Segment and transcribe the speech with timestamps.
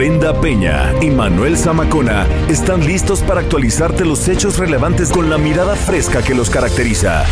[0.00, 5.76] Brenda Peña y Manuel Zamacona están listos para actualizarte los hechos relevantes con la mirada
[5.76, 7.26] fresca que los caracteriza.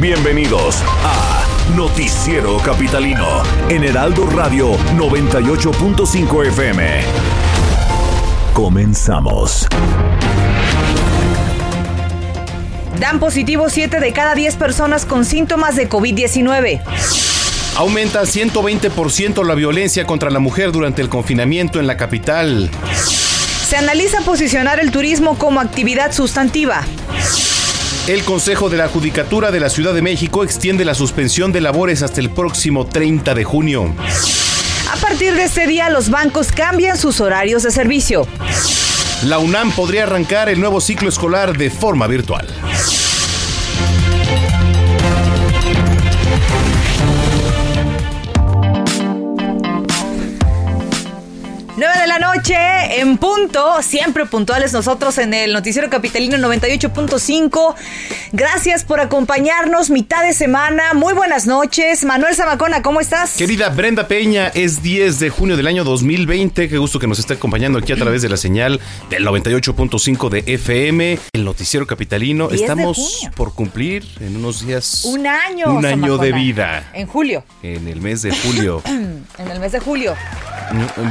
[0.00, 1.44] Bienvenidos a
[1.76, 7.02] Noticiero Capitalino en Heraldo Radio 98.5 FM.
[8.54, 9.68] Comenzamos.
[12.98, 17.23] Dan positivo 7 de cada 10 personas con síntomas de COVID-19.
[17.76, 22.70] Aumenta 120% la violencia contra la mujer durante el confinamiento en la capital.
[23.68, 26.82] Se analiza posicionar el turismo como actividad sustantiva.
[28.06, 32.02] El Consejo de la Judicatura de la Ciudad de México extiende la suspensión de labores
[32.02, 33.92] hasta el próximo 30 de junio.
[34.92, 38.28] A partir de este día, los bancos cambian sus horarios de servicio.
[39.24, 42.46] La UNAM podría arrancar el nuevo ciclo escolar de forma virtual.
[51.76, 52.54] 9 de la noche,
[53.00, 57.74] en punto, siempre puntuales nosotros en el Noticiero Capitalino 98.5.
[58.30, 60.94] Gracias por acompañarnos, mitad de semana.
[60.94, 62.04] Muy buenas noches.
[62.04, 63.32] Manuel Zamacona, ¿cómo estás?
[63.36, 66.68] Querida Brenda Peña, es 10 de junio del año 2020.
[66.68, 68.78] Qué gusto que nos esté acompañando aquí a través de la señal
[69.10, 72.46] del 98.5 de FM, el Noticiero Capitalino.
[72.46, 75.72] 10 de Estamos por cumplir en unos días Un año.
[75.72, 76.88] un año de vida.
[76.94, 78.80] En julio, En el mes de julio.
[78.86, 80.14] en el mes de julio.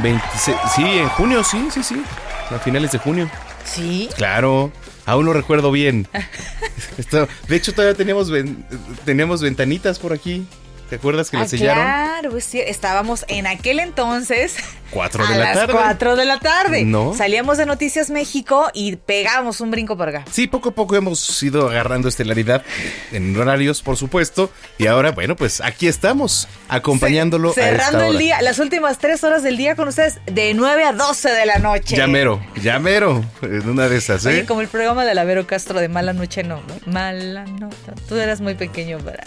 [0.02, 2.02] 26 sí, en junio, sí, sí, sí.
[2.50, 3.30] A finales de junio.
[3.64, 4.08] Sí.
[4.16, 4.70] Claro.
[5.06, 6.08] Aún lo recuerdo bien.
[6.98, 8.64] Esto- de hecho, todavía teníamos, ven-
[9.04, 10.46] teníamos ventanitas por aquí.
[10.90, 11.82] ¿Te acuerdas que Ah, las sellaron?
[11.82, 14.54] claro, sí, estábamos en aquel entonces
[14.90, 15.72] Cuatro a de la las tarde.
[15.72, 16.84] 4 de la tarde.
[16.84, 17.14] No.
[17.14, 20.24] Salíamos de Noticias México y pegábamos un brinco para acá.
[20.30, 22.62] Sí, poco a poco hemos ido agarrando estelaridad
[23.10, 24.52] en horarios, por supuesto.
[24.78, 29.24] Y ahora, bueno, pues aquí estamos, acompañándolo a Cerrando esta el día, las últimas tres
[29.24, 31.96] horas del día con ustedes, de 9 a 12 de la noche.
[31.96, 34.28] Ya mero, ya mero, en una de esas, ¿eh?
[34.28, 36.92] Oye, como el programa de la Vero Castro de Mala Noche No, ¿no?
[36.92, 37.94] Mala Nota.
[38.08, 39.24] Tú eras muy pequeño para...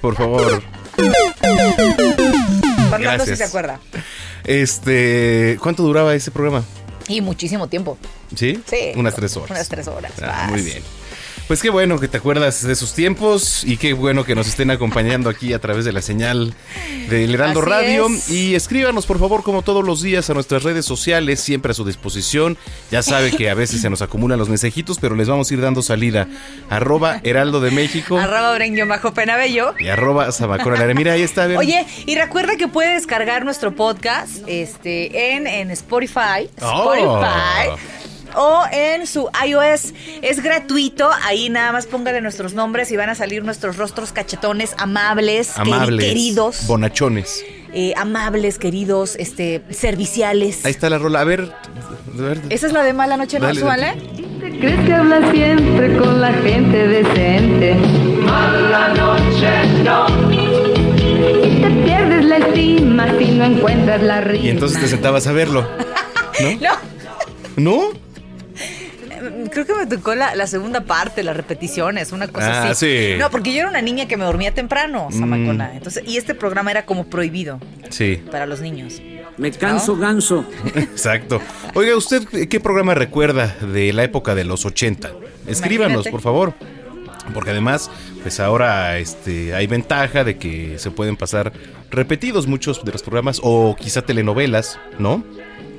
[0.00, 0.62] Por favor.
[2.90, 3.80] Fernando sí se acuerda.
[4.44, 6.64] Este, ¿cuánto duraba ese programa?
[7.08, 7.98] Y muchísimo tiempo.
[8.34, 8.62] ¿Sí?
[8.66, 8.92] Sí.
[8.96, 9.50] Unas tres horas.
[9.50, 10.12] Unas tres horas.
[10.22, 10.82] Ah, muy bien.
[11.50, 14.70] Pues qué bueno que te acuerdas de esos tiempos y qué bueno que nos estén
[14.70, 16.54] acompañando aquí a través de la señal
[17.08, 18.06] del Heraldo Radio.
[18.06, 18.30] es.
[18.30, 21.84] Y escríbanos, por favor, como todos los días, a nuestras redes sociales, siempre a su
[21.84, 22.56] disposición.
[22.92, 25.60] Ya sabe que a veces se nos acumulan los mensajitos, pero les vamos a ir
[25.60, 26.28] dando salida.
[26.68, 29.74] Arroba Heraldo de México Arroba Breño Bajo Penabello.
[29.80, 30.86] y arroba Sabacona.
[30.94, 31.42] Mira, ahí está.
[31.42, 31.58] a ver.
[31.58, 36.48] Oye, y recuerda que puede descargar nuestro podcast este, en, en Spotify.
[36.62, 36.94] Oh.
[38.36, 39.92] O en su iOS.
[40.22, 41.10] Es gratuito.
[41.24, 46.04] Ahí nada más póngale nuestros nombres y van a salir nuestros rostros cachetones, amables, Amables.
[46.06, 46.66] queridos.
[46.66, 47.44] Bonachones.
[47.72, 50.64] eh, amables, queridos, este, serviciales.
[50.64, 51.20] Ahí está la rola.
[51.20, 51.52] A ver.
[52.18, 52.40] a ver.
[52.50, 53.46] Esa es la de Mala Noche, ¿no?
[53.46, 53.86] Dale, Súbale.
[53.86, 54.30] dale.
[54.60, 57.74] ¿Crees que hablas siempre con la gente decente?
[58.22, 60.06] Mala noche, no.
[60.32, 64.44] Y te pierdes la estima si no encuentras la rima.
[64.44, 65.66] Y entonces te sentabas a verlo.
[66.40, 66.70] No,
[67.56, 67.80] ¿No?
[69.50, 72.86] Creo que me tocó la, la segunda parte, las repeticiones, una cosa Ah, así.
[73.12, 73.18] sí.
[73.18, 75.70] No, porque yo era una niña que me dormía temprano, Samacona.
[75.72, 75.76] Mm.
[75.76, 78.22] Entonces, y este programa era como prohibido Sí.
[78.30, 79.00] para los niños.
[79.36, 80.44] Me canso ganso.
[80.74, 81.40] Exacto.
[81.74, 85.10] Oiga, ¿usted qué programa recuerda de la época de los 80?
[85.46, 86.10] Escríbanos, Imagínate.
[86.10, 86.54] por favor.
[87.34, 87.90] Porque además,
[88.22, 91.52] pues ahora este, hay ventaja de que se pueden pasar
[91.90, 95.22] repetidos muchos de los programas o quizá telenovelas, ¿no?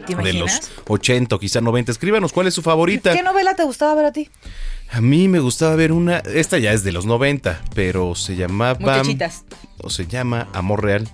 [0.05, 0.71] ¿Te De los imaginas?
[0.87, 1.91] 80 o quizá 90.
[1.91, 3.13] Escríbanos cuál es su favorita.
[3.13, 4.29] ¿Qué novela te gustaba ver a ti?
[4.91, 8.77] A mí me gustaba ver una, esta ya es de los 90, pero se llamaba...
[8.79, 9.43] Muchachitas.
[9.81, 11.07] O se llama Amor Real.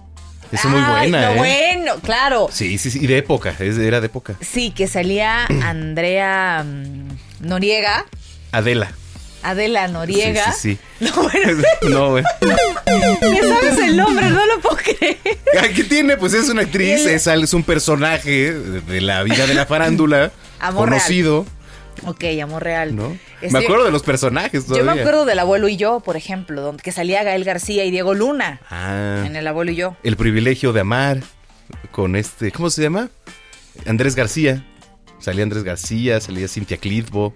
[0.51, 1.37] Es muy buena, no, ¿eh?
[1.75, 2.47] bueno, claro.
[2.51, 4.35] Sí, sí, sí, y de época, es- era de época.
[4.39, 8.05] Sí, que salía Andrea mm, Noriega,
[8.53, 8.91] Adela.
[9.43, 10.51] Adela Noriega.
[10.53, 11.53] Sí, sí, No, bueno,
[11.89, 12.11] no,
[13.31, 15.17] me sabes el nombre, no lo puedo creer.
[15.75, 16.17] ¿Qué tiene?
[16.17, 20.89] Pues es una actriz, es, es un personaje de la vida de la farándula, Amor
[20.89, 21.45] conocido.
[22.05, 22.95] Ok, amor real.
[22.95, 23.17] ¿no?
[23.41, 26.61] Este, me acuerdo de los personajes Yo me acuerdo del abuelo y yo, por ejemplo,
[26.61, 29.95] donde que salía Gael García y Diego Luna Ah, en el abuelo y yo.
[30.03, 31.21] el privilegio de amar
[31.91, 33.09] con este, ¿cómo se llama?
[33.87, 34.63] Andrés García.
[35.19, 37.33] Salía Andrés García, salía Cintia Clitbo.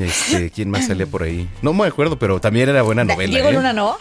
[0.00, 1.48] Este, ¿quién más salía por ahí?
[1.60, 3.30] No me acuerdo, pero también era buena novela.
[3.32, 3.52] Diego ¿eh?
[3.52, 3.98] Luna, ¿no?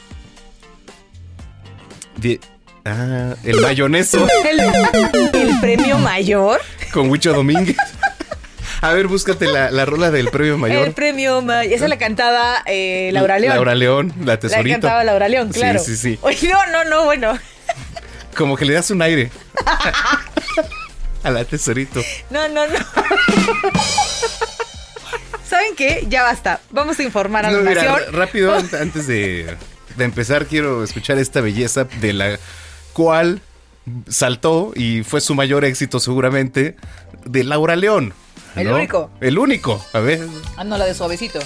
[2.18, 2.40] Die-
[2.86, 4.60] ah, el mayoneso El,
[5.34, 6.62] el premio mayor.
[6.94, 7.76] con Huicho Domínguez.
[8.82, 10.88] A ver, búscate la, la rola del premio mayor.
[10.88, 11.72] El premio mayor.
[11.74, 13.54] Esa la cantaba eh, Laura León.
[13.56, 14.74] Laura León, la La tesorito.
[14.76, 15.80] cantaba Laura León, Sí, claro.
[15.80, 16.18] sí, sí.
[16.22, 17.38] Oye, no, no, no, bueno.
[18.36, 19.30] Como que le das un aire.
[21.24, 22.02] A la tesorito.
[22.32, 22.74] No, no, no.
[25.52, 26.06] ¿Saben qué?
[26.10, 26.62] Ya basta.
[26.72, 28.14] Vamos a informar a la No, mira, nación.
[28.14, 29.58] rápido, an- antes de,
[29.98, 32.40] de empezar, quiero escuchar esta belleza de la
[32.94, 33.42] cual
[34.08, 36.78] saltó y fue su mayor éxito seguramente,
[37.26, 38.14] de Laura León.
[38.56, 39.12] El único.
[39.20, 39.86] El único.
[39.94, 40.26] A ver.
[40.56, 41.40] Ah, no, la de suavecito.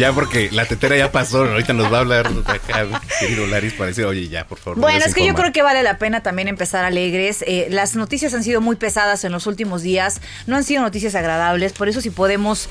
[0.00, 3.88] Ya porque la tetera ya pasó, ahorita nos va a hablar acá, querido Laris, para
[3.88, 4.78] decir, oye, ya, por favor.
[4.78, 5.52] no Bueno, es que yo informar".
[5.52, 7.44] creo que vale la pena también empezar alegres.
[7.46, 11.14] Eh, las noticias han sido muy pesadas en los últimos días, no han sido noticias
[11.14, 12.70] agradables, por eso si podemos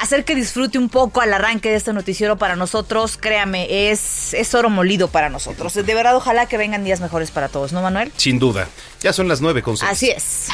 [0.00, 4.54] hacer que disfrute un poco al arranque de este noticiero para nosotros, créame, es, es
[4.54, 5.74] oro molido para nosotros.
[5.74, 8.12] De verdad, ojalá que vengan días mejores para todos, ¿no, Manuel?
[8.16, 8.68] Sin duda.
[9.00, 9.90] Ya son las nueve con seis.
[9.90, 10.46] Así es.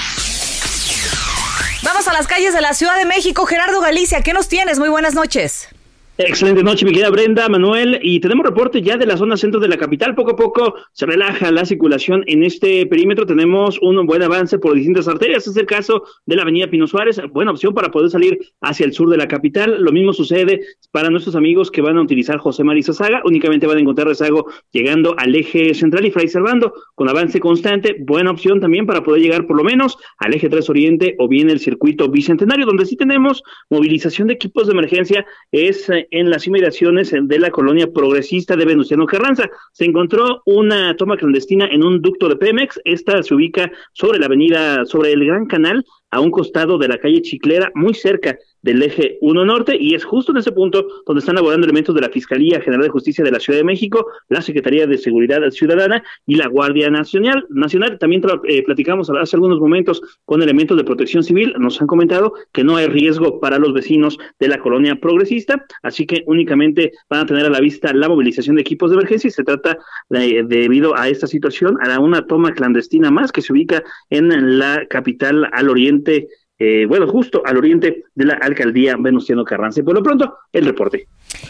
[1.83, 3.45] Vamos a las calles de la Ciudad de México.
[3.47, 4.79] Gerardo Galicia, ¿qué nos tienes?
[4.79, 5.69] Muy buenas noches.
[6.19, 9.69] Excelente noche, mi querida Brenda, Manuel, y tenemos reporte ya de la zona centro de
[9.69, 10.15] la capital.
[10.15, 13.27] Poco a poco se relaja la circulación en este perímetro.
[13.27, 15.47] Tenemos un buen avance por distintas arterias.
[15.47, 18.95] Es el caso de la avenida Pino Suárez, buena opción para poder salir hacia el
[18.95, 19.77] sur de la capital.
[19.79, 23.21] Lo mismo sucede para nuestros amigos que van a utilizar José María Saga.
[23.27, 27.95] Únicamente van a encontrar rezago llegando al eje central y Fray Servando con avance constante.
[28.01, 31.51] Buena opción también para poder llegar por lo menos al eje 3 Oriente o bien
[31.51, 35.27] el circuito bicentenario, donde sí tenemos movilización de equipos de emergencia.
[35.53, 39.51] Es eh, en las inmediaciones de la colonia progresista de Venustiano Carranza.
[39.73, 42.81] Se encontró una toma clandestina en un ducto de Pemex.
[42.85, 46.99] Esta se ubica sobre la avenida, sobre el Gran Canal, a un costado de la
[46.99, 51.21] calle Chiclera, muy cerca del eje 1 Norte, y es justo en ese punto donde
[51.21, 54.43] están laborando elementos de la Fiscalía General de Justicia de la Ciudad de México, la
[54.43, 57.47] Secretaría de Seguridad Ciudadana y la Guardia Nacional.
[57.49, 57.99] Nacional.
[57.99, 61.55] También eh, platicamos hace algunos momentos con elementos de protección civil.
[61.59, 66.05] Nos han comentado que no hay riesgo para los vecinos de la colonia progresista, así
[66.05, 69.45] que únicamente van a tener a la vista la movilización de equipos de emergencia se
[69.45, 69.79] trata
[70.09, 74.87] de- debido a esta situación a una toma clandestina más que se ubica en la
[74.89, 79.81] capital al oriente eh, bueno, justo al oriente de la alcaldía Venustiano Carranza.
[79.81, 81.07] Y por lo pronto, el reporte.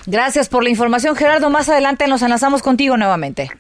[0.07, 1.51] Gracias por la información, Gerardo.
[1.51, 3.51] Más adelante nos enlazamos contigo nuevamente.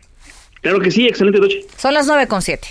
[0.60, 1.64] Claro que sí, excelente noche.
[1.76, 2.68] Son las 9 con 7.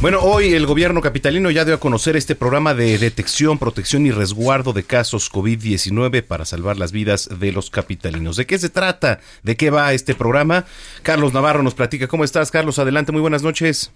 [0.00, 4.10] Bueno, hoy el gobierno capitalino ya dio a conocer este programa de detección, protección y
[4.10, 8.36] resguardo de casos COVID-19 para salvar las vidas de los capitalinos.
[8.36, 9.20] ¿De qué se trata?
[9.42, 10.64] ¿De qué va este programa?
[11.02, 12.08] Carlos Navarro nos platica.
[12.08, 12.78] ¿Cómo estás, Carlos?
[12.78, 13.90] Adelante, muy buenas noches.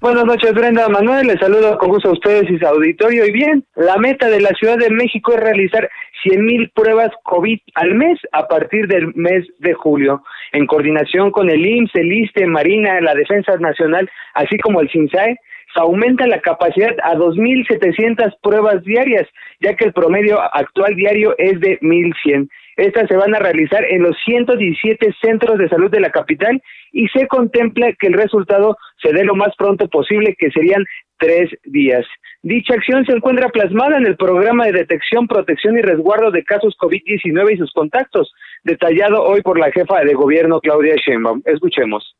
[0.00, 1.26] Buenas noches, Brenda Manuel.
[1.26, 3.26] Les saludo con gusto a ustedes y su auditorio.
[3.26, 5.90] Y bien, la meta de la Ciudad de México es realizar
[6.22, 10.22] 100 mil pruebas COVID al mes a partir del mes de julio.
[10.52, 15.36] En coordinación con el IMSS, el ISTE, Marina, la Defensa Nacional, así como el CINSAE,
[15.74, 19.26] se aumenta la capacidad a 2.700 pruebas diarias,
[19.60, 22.48] ya que el promedio actual diario es de 1.100.
[22.78, 27.08] Estas se van a realizar en los 117 centros de salud de la capital y
[27.08, 30.84] se contempla que el resultado se dé lo más pronto posible, que serían
[31.18, 32.06] tres días.
[32.42, 36.76] Dicha acción se encuentra plasmada en el programa de detección, protección y resguardo de casos
[36.80, 38.32] COVID-19 y sus contactos,
[38.62, 41.42] detallado hoy por la jefa de gobierno Claudia Sheinbaum.
[41.46, 42.14] Escuchemos.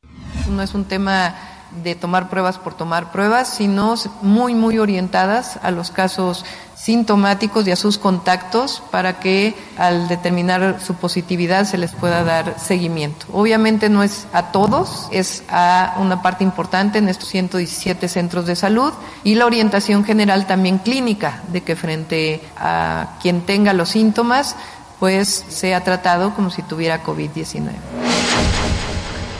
[0.51, 1.37] No es un tema
[1.85, 6.45] de tomar pruebas por tomar pruebas, sino muy, muy orientadas a los casos
[6.79, 12.55] sintomáticos y a sus contactos para que al determinar su positividad se les pueda dar
[12.59, 13.27] seguimiento.
[13.33, 18.55] Obviamente no es a todos, es a una parte importante en estos 117 centros de
[18.57, 18.93] salud
[19.25, 24.55] y la orientación general también clínica de que frente a quien tenga los síntomas
[25.01, 27.71] pues sea tratado como si tuviera COVID-19.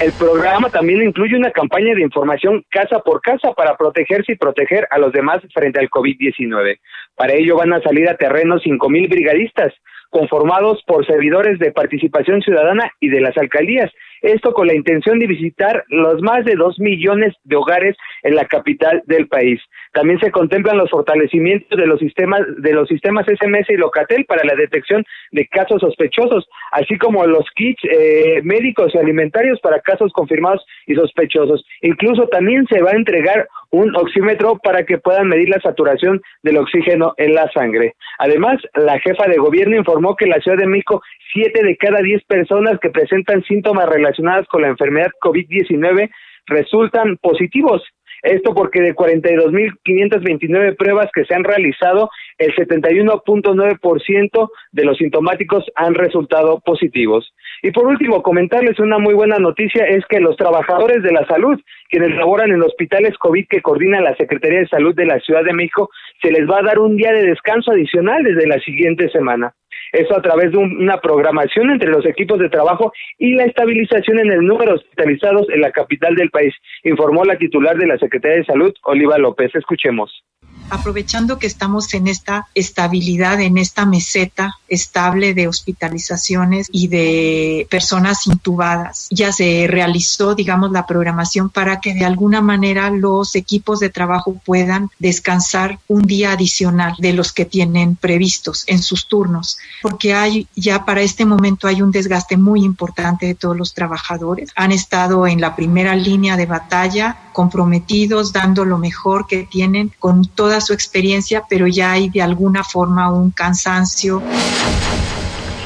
[0.01, 4.87] El programa también incluye una campaña de información casa por casa para protegerse y proteger
[4.93, 6.79] a los demás frente al COVID-19.
[7.17, 9.75] Para ello van a salir a terreno 5.000 brigadistas,
[10.09, 13.91] conformados por servidores de participación ciudadana y de las alcaldías,
[14.23, 18.47] esto con la intención de visitar los más de dos millones de hogares en la
[18.47, 19.61] capital del país.
[19.93, 24.45] También se contemplan los fortalecimientos de los sistemas de los sistemas SMS y Locatel para
[24.45, 30.13] la detección de casos sospechosos, así como los kits eh, médicos y alimentarios para casos
[30.13, 31.65] confirmados y sospechosos.
[31.83, 36.59] Incluso también se va a entregar un oxímetro para que puedan medir la saturación del
[36.59, 37.95] oxígeno en la sangre.
[38.19, 42.01] Además, la jefa de gobierno informó que en la Ciudad de México, siete de cada
[42.01, 46.11] diez personas que presentan síntomas relacionados con la enfermedad COVID-19
[46.47, 47.83] resultan positivos.
[48.23, 55.95] Esto porque de 42.529 pruebas que se han realizado, el 71.9% de los sintomáticos han
[55.95, 57.33] resultado positivos.
[57.63, 61.61] Y por último, comentarles una muy buena noticia es que los trabajadores de la salud,
[61.89, 65.53] quienes laboran en hospitales COVID que coordina la Secretaría de Salud de la Ciudad de
[65.53, 65.91] México,
[66.23, 69.55] se les va a dar un día de descanso adicional desde la siguiente semana.
[69.93, 74.19] Eso a través de un- una programación entre los equipos de trabajo y la estabilización
[74.19, 76.55] en el número hospitalizados en la capital del país,
[76.85, 79.55] informó la titular de la Secretaría de Salud, Oliva López.
[79.55, 80.25] Escuchemos.
[80.71, 88.27] Aprovechando que estamos en esta estabilidad, en esta meseta estable de hospitalizaciones y de personas
[88.27, 89.09] intubadas.
[89.11, 94.41] Ya se realizó, digamos, la programación para que de alguna manera los equipos de trabajo
[94.45, 100.49] puedan descansar un día adicional de los que tienen previstos en sus turnos, porque hay
[100.55, 104.51] ya para este momento hay un desgaste muy importante de todos los trabajadores.
[104.57, 110.27] Han estado en la primera línea de batalla, comprometidos, dando lo mejor que tienen con
[110.59, 114.23] toda su experiencia, pero ya hay de alguna forma un cansancio.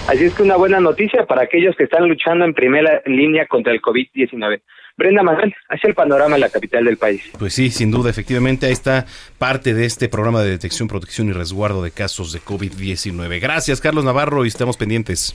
[0.07, 3.73] Así es que una buena noticia para aquellos que están luchando en primera línea contra
[3.73, 4.61] el COVID-19.
[4.97, 7.23] Brenda Manuel, hacia el panorama en la capital del país.
[7.39, 9.07] Pues sí, sin duda, efectivamente, ahí está
[9.39, 13.41] parte de este programa de detección, protección y resguardo de casos de COVID-19.
[13.41, 15.35] Gracias, Carlos Navarro, y estamos pendientes.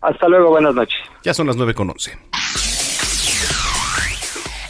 [0.00, 0.98] Hasta luego, buenas noches.
[1.24, 2.16] Ya son las 9 con 11.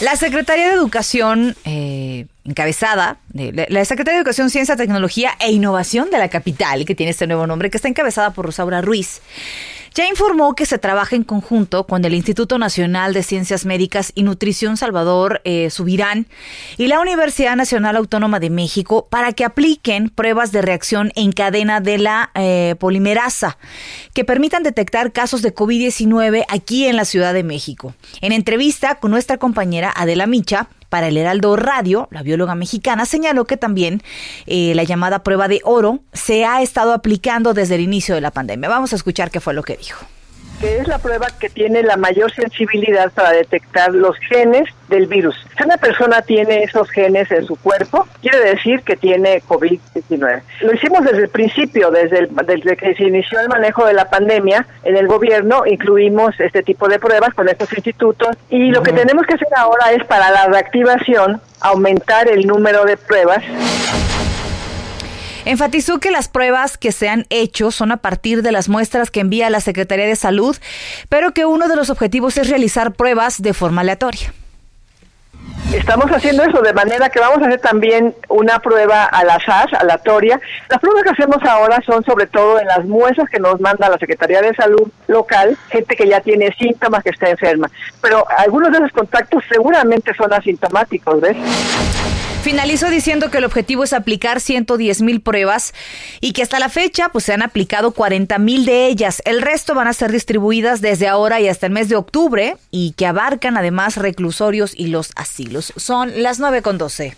[0.01, 6.11] La Secretaría de Educación, eh, encabezada, de, la- Secretaría de Educación, Ciencia, Tecnología e Innovación
[6.11, 9.23] de la capital, que tiene este nuevo nombre, que está encabezada por Rosaura Ruiz,
[9.95, 14.25] ya informó que se trabaja en conjunto con el Instituto Nacional de Ciencias Médicas y
[14.25, 16.27] Nutrición Salvador eh, Subirán
[16.77, 21.81] y la Universidad Nacional Autónoma de México para que apliquen pruebas de reacción en cadena
[21.81, 23.57] de la eh, polimerasa
[24.15, 27.95] que permitan detectar casos de COVID-19 aquí en la Ciudad de México.
[28.21, 33.45] En entrevista con nuestra compañera Adela Micha, para el Heraldo Radio, la bióloga mexicana señaló
[33.45, 34.03] que también
[34.47, 38.31] eh, la llamada prueba de oro se ha estado aplicando desde el inicio de la
[38.31, 38.69] pandemia.
[38.69, 40.05] Vamos a escuchar qué fue lo que dijo.
[40.61, 45.35] Que es la prueba que tiene la mayor sensibilidad para detectar los genes del virus.
[45.57, 50.43] Si una persona tiene esos genes en su cuerpo, quiere decir que tiene COVID-19.
[50.61, 54.09] Lo hicimos desde el principio, desde, el- desde que se inició el manejo de la
[54.11, 58.93] pandemia en el gobierno, incluimos este tipo de pruebas con estos institutos y lo que
[58.93, 63.43] tenemos que hacer ahora es para la reactivación aumentar el número de pruebas
[65.45, 69.21] Enfatizó que las pruebas que se han hecho son a partir de las muestras que
[69.21, 70.57] envía la Secretaría de Salud,
[71.09, 74.33] pero que uno de los objetivos es realizar pruebas de forma aleatoria.
[75.73, 80.41] Estamos haciendo eso de manera que vamos a hacer también una prueba al azar, aleatoria.
[80.71, 83.99] Las pruebas que hacemos ahora son sobre todo en las muestras que nos manda la
[83.99, 87.71] Secretaría de Salud local, gente que ya tiene síntomas, que está enferma.
[88.01, 91.37] Pero algunos de esos contactos seguramente son asintomáticos, ¿ves?
[92.45, 95.73] Finalizó diciendo que el objetivo es aplicar 110 mil pruebas
[96.21, 99.23] y que hasta la fecha pues se han aplicado 40 mil de ellas.
[99.25, 102.93] El resto van a ser distribuidas desde ahora y hasta el mes de octubre y
[102.99, 105.73] que abarcan además reclusorios y los asilos.
[105.77, 107.17] Son las 9 con 12.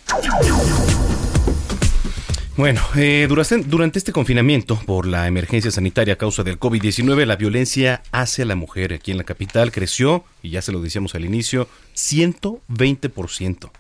[2.56, 7.34] Bueno, eh, durante, durante este confinamiento por la emergencia sanitaria a causa del COVID-19, la
[7.34, 11.24] violencia hacia la mujer aquí en la capital creció, y ya se lo decíamos al
[11.24, 13.70] inicio, 120%.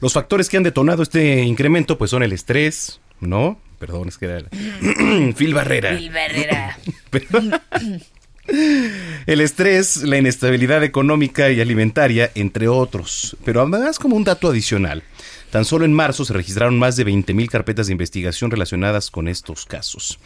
[0.00, 3.58] Los factores que han detonado este incremento pues son el estrés, ¿no?
[3.78, 4.44] Perdón, es que era
[5.36, 5.98] Phil Barrera.
[6.12, 6.78] Barrera.
[9.26, 13.36] El estrés, la inestabilidad económica y alimentaria, entre otros.
[13.44, 15.02] Pero además como un dato adicional,
[15.50, 19.66] tan solo en marzo se registraron más de 20.000 carpetas de investigación relacionadas con estos
[19.66, 20.18] casos.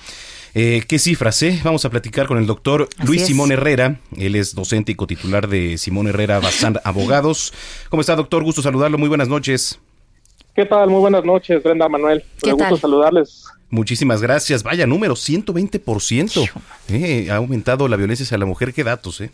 [0.55, 1.61] Eh, ¿Qué cifras, eh?
[1.65, 3.27] Vamos a platicar con el doctor Así Luis es.
[3.29, 3.99] Simón Herrera.
[4.17, 7.53] Él es docente y cotitular de Simón Herrera Bazán Abogados.
[7.89, 8.45] ¿Cómo está, doctor?
[8.45, 8.97] Gusto saludarlo.
[8.97, 9.81] Muy buenas noches.
[10.55, 10.89] ¿Qué tal?
[10.91, 12.23] Muy buenas noches, Brenda Manuel.
[12.41, 12.79] ¿Qué Me gusta tal?
[12.79, 13.45] saludarles.
[13.71, 14.63] Muchísimas gracias.
[14.63, 16.49] Vaya número, 120%.
[16.89, 18.73] Eh, ha aumentado la violencia hacia la mujer.
[18.73, 19.31] ¿Qué datos, eh?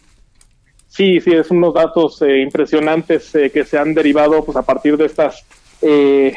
[0.88, 4.96] Sí, sí, es unos datos eh, impresionantes eh, que se han derivado pues a partir
[4.96, 5.44] de estas
[5.82, 6.34] eh,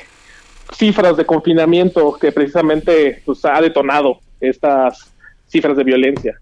[0.77, 5.11] cifras de confinamiento que precisamente pues ha detonado estas
[5.47, 6.39] cifras de violencia.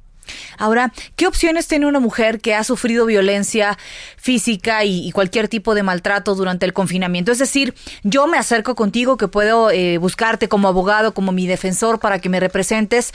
[0.61, 3.77] Ahora, ¿qué opciones tiene una mujer que ha sufrido violencia
[4.17, 7.31] física y, y cualquier tipo de maltrato durante el confinamiento?
[7.31, 11.99] Es decir, yo me acerco contigo que puedo eh, buscarte como abogado, como mi defensor
[11.99, 13.13] para que me representes,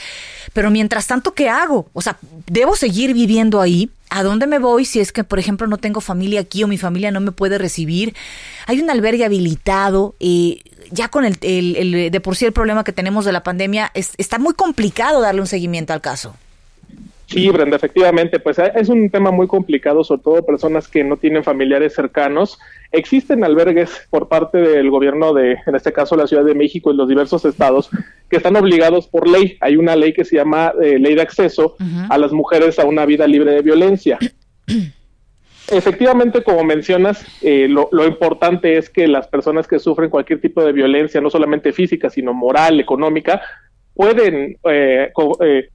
[0.52, 1.88] pero mientras tanto, ¿qué hago?
[1.92, 3.90] O sea, ¿debo seguir viviendo ahí?
[4.10, 6.78] ¿A dónde me voy si es que, por ejemplo, no tengo familia aquí o mi
[6.78, 8.14] familia no me puede recibir?
[8.66, 10.14] Hay un albergue habilitado.
[10.20, 10.58] eh,
[10.92, 14.38] ya con el, de por sí el problema que tenemos de la pandemia, es- está
[14.38, 16.36] muy complicado darle un seguimiento al caso.
[17.26, 21.16] Sí, Brenda, efectivamente, pues eh, es un tema muy complicado, sobre todo personas que no
[21.16, 22.56] tienen familiares cercanos.
[22.92, 26.96] Existen albergues por parte del gobierno de, en este caso, la Ciudad de México y
[26.96, 27.90] los diversos estados
[28.30, 29.56] que están obligados por ley.
[29.60, 31.74] Hay una ley que se llama eh, Ley de Acceso
[32.08, 34.18] a las mujeres a una vida libre de violencia.
[35.68, 40.62] Efectivamente, como mencionas, eh, lo, lo importante es que las personas que sufren cualquier tipo
[40.64, 43.42] de violencia, no solamente física, sino moral, económica,
[43.94, 45.70] pueden eh, co- eh,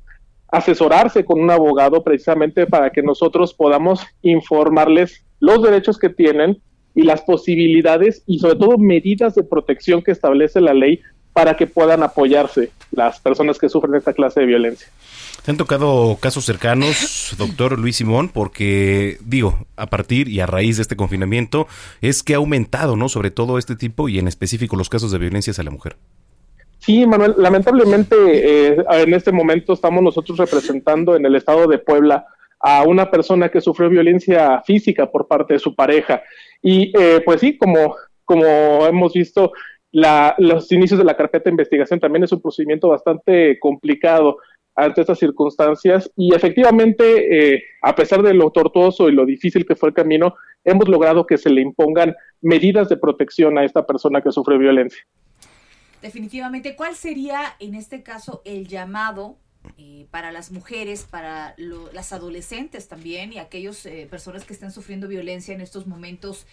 [0.51, 6.61] asesorarse con un abogado precisamente para que nosotros podamos informarles los derechos que tienen
[6.93, 11.01] y las posibilidades y sobre todo medidas de protección que establece la ley
[11.33, 14.89] para que puedan apoyarse las personas que sufren esta clase de violencia.
[15.45, 18.29] ¿Te han tocado casos cercanos, doctor Luis Simón?
[18.29, 21.67] Porque, digo, a partir y a raíz de este confinamiento,
[22.01, 23.09] es que ha aumentado, ¿no?
[23.09, 25.95] Sobre todo este tipo y en específico los casos de violencia hacia la mujer.
[26.81, 32.25] Sí, Manuel, lamentablemente eh, en este momento estamos nosotros representando en el estado de Puebla
[32.59, 36.23] a una persona que sufrió violencia física por parte de su pareja.
[36.59, 37.95] Y eh, pues sí, como,
[38.25, 38.45] como
[38.87, 39.51] hemos visto,
[39.91, 44.37] la, los inicios de la carpeta de investigación también es un procedimiento bastante complicado
[44.75, 49.75] ante estas circunstancias y efectivamente, eh, a pesar de lo tortuoso y lo difícil que
[49.75, 50.33] fue el camino,
[50.63, 55.03] hemos logrado que se le impongan medidas de protección a esta persona que sufre violencia.
[56.01, 59.37] Definitivamente, ¿cuál sería en este caso el llamado
[59.77, 64.71] eh, para las mujeres, para lo- las adolescentes también y aquellas eh, personas que están
[64.71, 66.47] sufriendo violencia en estos momentos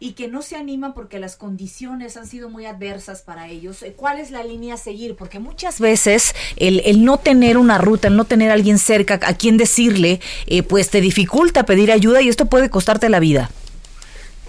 [0.00, 3.82] y que no se animan porque las condiciones han sido muy adversas para ellos?
[3.82, 5.16] Eh, ¿Cuál es la línea a seguir?
[5.16, 9.20] Porque muchas veces el, el no tener una ruta, el no tener a alguien cerca
[9.22, 13.50] a quien decirle, eh, pues te dificulta pedir ayuda y esto puede costarte la vida.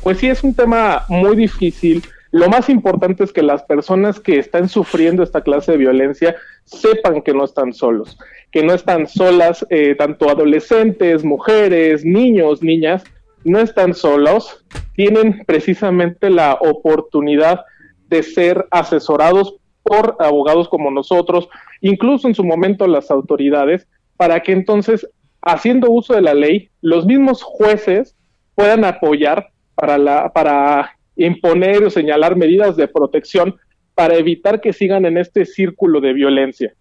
[0.01, 2.04] Pues sí, es un tema muy difícil.
[2.36, 7.21] Lo más importante es que las personas que están sufriendo esta clase de violencia sepan
[7.21, 8.17] que no están solos,
[8.52, 13.06] que no están solas, eh, tanto adolescentes, mujeres, niños, niñas,
[13.45, 17.62] no están solos, tienen precisamente la oportunidad
[18.10, 21.48] de ser asesorados por abogados como nosotros,
[21.80, 25.08] incluso en su momento las autoridades, para que entonces,
[25.41, 28.17] haciendo uso de la ley, los mismos jueces
[28.56, 33.56] puedan apoyar para, la, para imponer o señalar medidas de protección
[33.93, 36.73] para evitar que sigan en este círculo de violencia.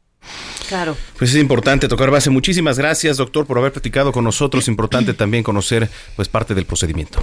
[0.68, 0.96] Claro.
[1.18, 2.30] Pues es importante tocar base.
[2.30, 4.66] Muchísimas gracias, doctor, por haber platicado con nosotros.
[4.68, 7.20] Importante también conocer pues parte del procedimiento.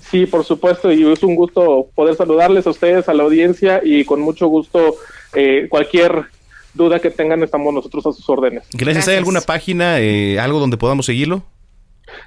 [0.00, 4.04] Sí, por supuesto, y es un gusto poder saludarles a ustedes, a la audiencia, y
[4.04, 4.96] con mucho gusto
[5.32, 6.24] eh, cualquier
[6.74, 8.64] duda que tengan, estamos nosotros a sus órdenes.
[8.72, 9.08] Gracias.
[9.08, 11.44] ¿Hay alguna página, eh, algo donde podamos seguirlo?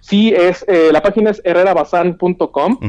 [0.02, 2.80] Sí, es eh, la página es herrerabazán.com.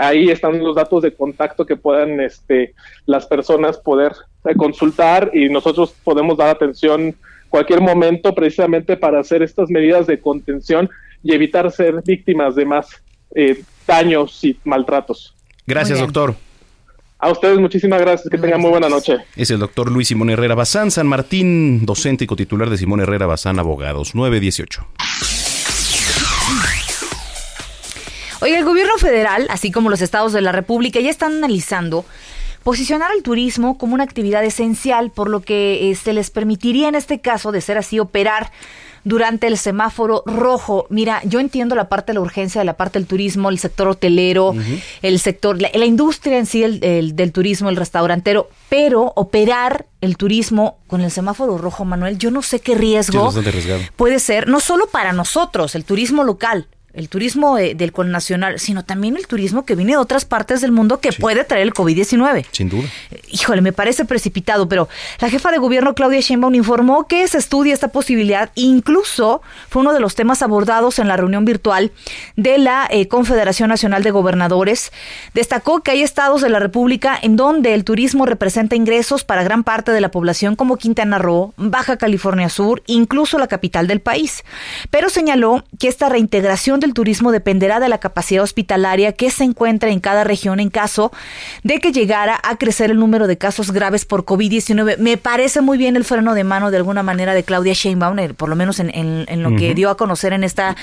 [0.00, 2.72] Ahí están los datos de contacto que puedan este,
[3.04, 4.12] las personas poder
[4.46, 7.14] eh, consultar y nosotros podemos dar atención
[7.50, 10.88] cualquier momento precisamente para hacer estas medidas de contención
[11.22, 12.88] y evitar ser víctimas de más
[13.34, 15.34] eh, daños y maltratos.
[15.66, 16.34] Gracias, doctor.
[17.18, 19.18] A ustedes muchísimas gracias, que tengan muy buena noche.
[19.36, 23.26] Es el doctor Luis Simón Herrera Bazán, San Martín, docente y cotitular de Simón Herrera
[23.26, 24.86] Bazán Abogados, 918.
[28.42, 32.04] Oye, el gobierno federal, así como los estados de la República, ya están analizando
[32.62, 36.94] posicionar el turismo como una actividad esencial, por lo que eh, se les permitiría en
[36.94, 38.50] este caso, de ser así, operar
[39.02, 40.86] durante el semáforo rojo.
[40.90, 43.88] Mira, yo entiendo la parte de la urgencia de la parte del turismo, el sector
[43.88, 44.54] hotelero,
[45.00, 49.86] el sector, la, la industria en sí el- el- del turismo, el restaurantero, pero operar
[50.02, 53.24] el turismo con el semáforo rojo, Manuel, yo no sé qué riesgo
[53.96, 58.84] puede ser, no solo para nosotros, el turismo local, el turismo eh, del nacional, sino
[58.84, 62.46] también el turismo que viene de otras partes del mundo que puede traer el COVID-19.
[62.50, 62.88] Sin duda.
[63.30, 64.88] Híjole, me parece precipitado, pero
[65.20, 68.50] la jefa de gobierno Claudia Sheinbaum informó que se estudia esta posibilidad.
[68.54, 71.92] Incluso fue uno de los temas abordados en la reunión virtual
[72.36, 74.92] de la eh, Confederación Nacional de Gobernadores.
[75.34, 79.62] Destacó que hay estados de la República en donde el turismo representa ingresos para gran
[79.62, 84.42] parte de la población, como Quintana Roo, Baja California Sur, incluso la capital del país.
[84.90, 89.90] Pero señaló que esta reintegración del turismo dependerá de la capacidad hospitalaria que se encuentra
[89.90, 91.12] en cada región en caso
[91.62, 94.96] de que llegara a crecer el número de casos graves por COVID-19.
[94.98, 98.34] Me parece muy bien el freno de mano de alguna manera de Claudia Sheinbaum, eh,
[98.34, 100.76] por lo menos en, en- en lo que dio a conocer en esta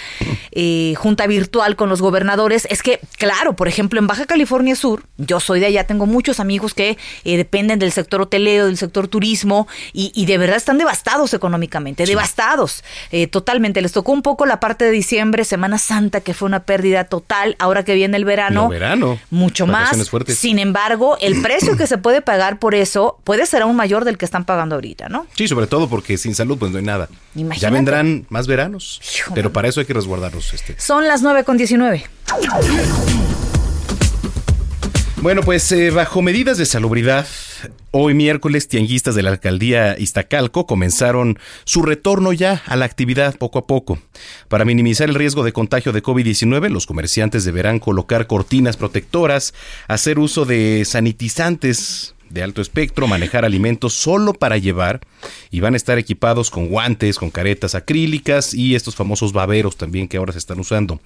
[0.52, 2.68] eh, junta virtual con los gobernadores.
[2.70, 6.40] Es que, claro, por ejemplo, en Baja California Sur, yo soy de allá, tengo muchos
[6.40, 10.78] amigos que eh, dependen del sector hotelero, del sector turismo, y, y de verdad están
[10.78, 13.82] devastados económicamente, devastados eh, totalmente.
[13.82, 17.56] Les tocó un poco la parte de diciembre, Semana Santa, que fue una pérdida total.
[17.60, 19.20] Ahora que viene el verano, No, verano.
[19.30, 20.10] mucho más.
[20.10, 20.38] Fuertes.
[20.38, 24.18] Sin embargo, el precio que se puede pagar por eso puede ser aún mayor del
[24.18, 25.26] que están pagando ahorita, ¿no?
[25.36, 27.08] Sí, sobre todo porque sin salud pues no hay nada.
[27.36, 27.60] Imagínate.
[27.62, 29.00] Ya vendrán más veranos,
[29.34, 30.54] pero para eso hay que resguardarnos.
[30.54, 30.80] Este.
[30.80, 32.04] Son las 9 con 19.
[35.22, 37.26] Bueno, pues eh, bajo medidas de salubridad,
[37.90, 43.58] hoy miércoles tianguistas de la alcaldía Iztacalco comenzaron su retorno ya a la actividad poco
[43.58, 43.98] a poco.
[44.48, 49.56] Para minimizar el riesgo de contagio de COVID-19, los comerciantes deberán colocar cortinas protectoras,
[49.88, 55.02] hacer uso de sanitizantes de alto espectro, manejar alimentos solo para llevar
[55.50, 60.08] y van a estar equipados con guantes, con caretas acrílicas y estos famosos baberos también
[60.08, 61.00] que ahora se están usando.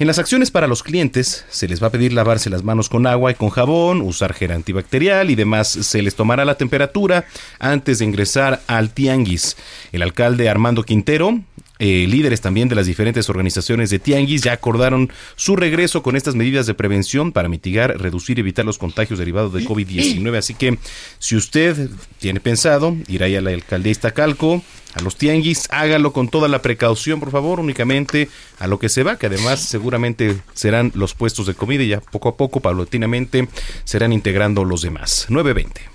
[0.00, 3.06] En las acciones para los clientes se les va a pedir lavarse las manos con
[3.06, 5.68] agua y con jabón, usar gel antibacterial y demás.
[5.68, 7.26] Se les tomará la temperatura
[7.58, 9.58] antes de ingresar al tianguis.
[9.92, 11.42] El alcalde Armando Quintero
[11.82, 16.34] eh, líderes también de las diferentes organizaciones de Tianguis ya acordaron su regreso con estas
[16.34, 20.36] medidas de prevención para mitigar, reducir y evitar los contagios derivados de COVID-19.
[20.36, 20.78] Así que
[21.18, 24.62] si usted tiene pensado ir ahí a la alcaldía Iztacalco,
[24.94, 29.02] a los Tianguis, hágalo con toda la precaución, por favor, únicamente a lo que se
[29.02, 33.48] va, que además seguramente serán los puestos de comida y ya poco a poco, paulatinamente,
[33.84, 35.26] serán integrando los demás.
[35.28, 35.89] 920.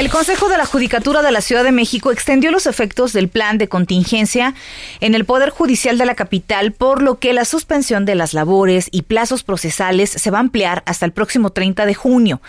[0.00, 3.58] El Consejo de la Judicatura de la Ciudad de México extendió los efectos del plan
[3.58, 4.54] de contingencia
[5.00, 8.88] en el Poder Judicial de la capital, por lo que la suspensión de las labores
[8.92, 12.40] y plazos procesales se va a ampliar hasta el próximo 30 de junio.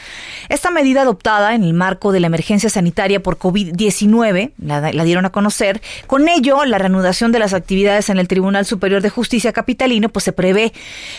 [0.48, 5.32] Esta medida adoptada en el marco de la emergencia sanitaria por COVID-19, la, dieron a
[5.32, 10.08] conocer, con ello la reanudación de las actividades en el Tribunal Superior de Justicia Capitalino,
[10.08, 10.72] pues se prevé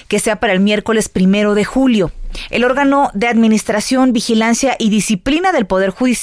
[0.09, 2.11] que sea para el miércoles primero de julio.
[2.49, 6.22] El órgano de administración, vigilancia y disciplina del Poder Judicial,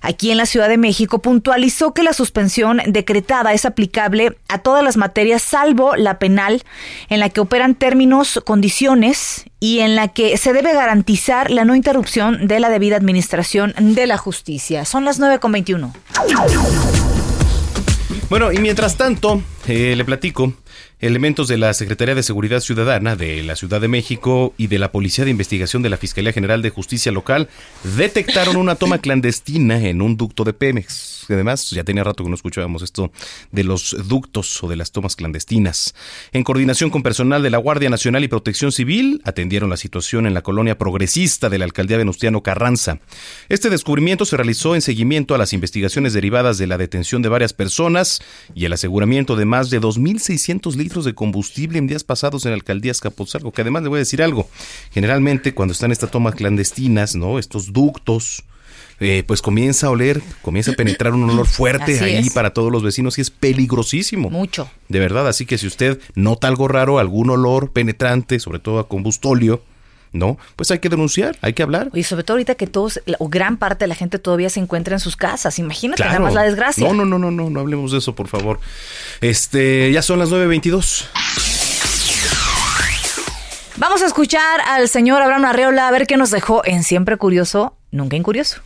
[0.00, 4.84] aquí en la Ciudad de México, puntualizó que la suspensión decretada es aplicable a todas
[4.84, 6.62] las materias salvo la penal,
[7.08, 11.74] en la que operan términos, condiciones y en la que se debe garantizar la no
[11.74, 14.84] interrupción de la debida administración de la justicia.
[14.84, 15.92] Son las 9.21.
[18.28, 20.52] Bueno, y mientras tanto, eh, le platico,
[21.00, 24.90] elementos de la Secretaría de Seguridad Ciudadana de la Ciudad de México y de la
[24.90, 27.48] Policía de Investigación de la Fiscalía General de Justicia Local
[27.96, 31.26] detectaron una toma clandestina en un ducto de Pemex.
[31.28, 33.12] Además, ya tenía rato que no escuchábamos esto
[33.52, 35.94] de los ductos o de las tomas clandestinas.
[36.32, 40.32] En coordinación con personal de la Guardia Nacional y Protección Civil, atendieron la situación en
[40.32, 42.98] la colonia progresista de la alcaldía Venustiano Carranza.
[43.50, 47.52] Este descubrimiento se realizó en seguimiento a las investigaciones derivadas de la detención de varias
[47.52, 48.20] personas
[48.54, 52.56] y el aseguramiento de más de 2.600 litros de combustible en días pasados en la
[52.56, 54.48] alcaldía Escapotzalco, que además le voy a decir algo.
[54.90, 57.38] Generalmente, cuando están estas tomas clandestinas, ¿no?
[57.38, 58.44] Estos ductos,
[59.00, 62.32] eh, pues comienza a oler, comienza a penetrar un olor fuerte Así ahí es.
[62.32, 64.30] para todos los vecinos y es peligrosísimo.
[64.30, 64.68] Mucho.
[64.88, 68.88] De verdad, así que si usted nota algo raro, algún olor penetrante, sobre todo a
[68.88, 69.62] combustóleo,
[70.12, 70.38] ¿no?
[70.56, 71.90] Pues hay que denunciar, hay que hablar.
[71.94, 74.94] Y sobre todo ahorita que todos, o gran parte de la gente todavía se encuentra
[74.94, 75.58] en sus casas.
[75.58, 76.86] Imagínate nada más la desgracia.
[76.86, 78.60] No, no, no, no, no, no hablemos de eso, por favor.
[79.20, 81.06] Este, ya son las 9.22.
[83.78, 87.76] Vamos a escuchar al señor Abraham Arreola a ver qué nos dejó en Siempre Curioso,
[87.92, 88.60] Nunca Incurioso.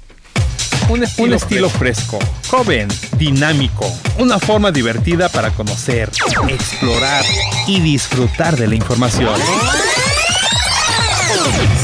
[0.88, 3.86] Un estilo, un estilo fresco, joven, dinámico,
[4.18, 6.10] una forma divertida para conocer,
[6.48, 7.24] explorar
[7.66, 9.34] y disfrutar de la información.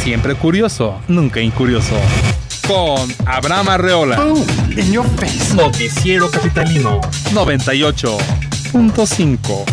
[0.03, 1.95] Siempre curioso, nunca incurioso.
[2.67, 4.17] Con Abraham Arreola.
[5.55, 7.01] Noticiero Capitalino
[7.33, 9.65] 98.5.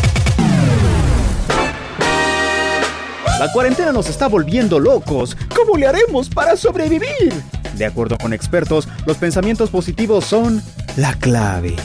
[3.39, 5.35] La cuarentena nos está volviendo locos.
[5.53, 7.33] ¿Cómo le haremos para sobrevivir?
[7.75, 10.63] De acuerdo con expertos, los pensamientos positivos son
[10.95, 11.75] la clave.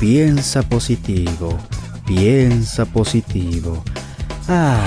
[0.00, 1.56] Piensa positivo.
[2.06, 3.84] Piensa positivo.
[4.48, 4.80] Ah.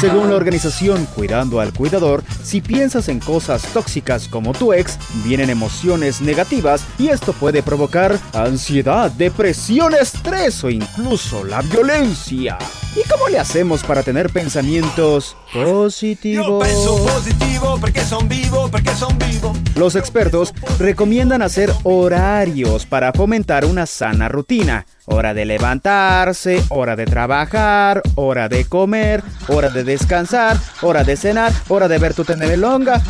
[0.00, 5.48] Según la organización Cuidando al Cuidador, si piensas en cosas tóxicas como tu ex, vienen
[5.48, 12.58] emociones negativas y esto puede provocar ansiedad, depresión, estrés o incluso la violencia.
[12.96, 16.66] ¿Y cómo le hacemos para tener pensamientos positivos?
[16.66, 19.54] positivo porque son vivos, porque son vivos.
[19.74, 24.86] Los expertos recomiendan hacer horarios para fomentar una sana rutina.
[25.04, 31.52] Hora de levantarse, hora de trabajar, hora de comer, hora de descansar, hora de cenar,
[31.68, 32.24] hora de ver tu
[32.56, 33.02] longa,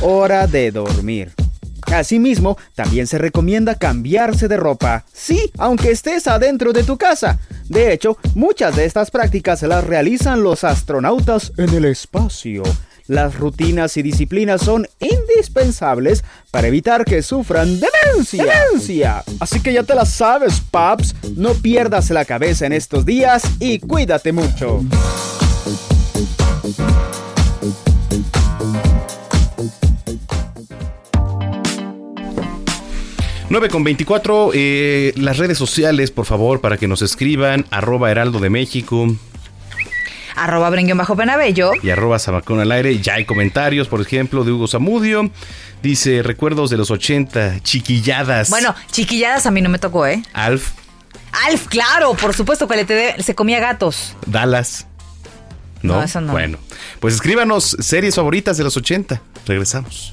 [0.00, 1.43] hora de dormir.
[1.92, 7.38] Asimismo, también se recomienda cambiarse de ropa, sí, aunque estés adentro de tu casa.
[7.68, 12.62] De hecho, muchas de estas prácticas las realizan los astronautas en el espacio.
[13.06, 18.44] Las rutinas y disciplinas son indispensables para evitar que sufran demencia.
[18.44, 19.24] demencia.
[19.40, 21.14] Así que ya te las sabes, paps.
[21.36, 24.80] No pierdas la cabeza en estos días y cuídate mucho.
[33.54, 38.40] 9 con 24, eh, las redes sociales, por favor, para que nos escriban, arroba heraldo
[38.40, 39.06] de México.
[40.34, 41.70] Arroba Brenguión Bajo Penabello.
[41.80, 42.98] Y arroba Zamacón al aire.
[42.98, 45.30] Ya hay comentarios, por ejemplo, de Hugo Zamudio.
[45.84, 48.50] Dice, recuerdos de los 80, chiquilladas.
[48.50, 50.20] Bueno, chiquilladas a mí no me tocó, ¿eh?
[50.32, 50.72] Alf.
[51.46, 54.16] Alf, claro, por supuesto que le se comía gatos.
[54.26, 54.88] Dallas.
[55.80, 55.94] ¿No?
[55.94, 56.32] No, eso no.
[56.32, 56.58] Bueno,
[56.98, 59.22] pues escríbanos series favoritas de los 80.
[59.46, 60.12] Regresamos.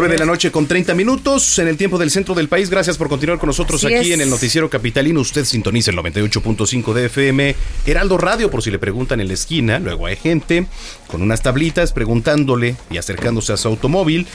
[0.00, 2.70] 9 de la noche con 30 minutos en el tiempo del centro del país.
[2.70, 4.14] Gracias por continuar con nosotros Así aquí es.
[4.14, 5.20] en el Noticiero Capitalino.
[5.20, 7.56] Usted sintoniza el 98.5 de FM.
[7.84, 9.80] Heraldo Radio, por si le preguntan en la esquina.
[9.80, 10.66] Luego hay gente
[11.08, 14.28] con unas tablitas preguntándole y acercándose a su automóvil.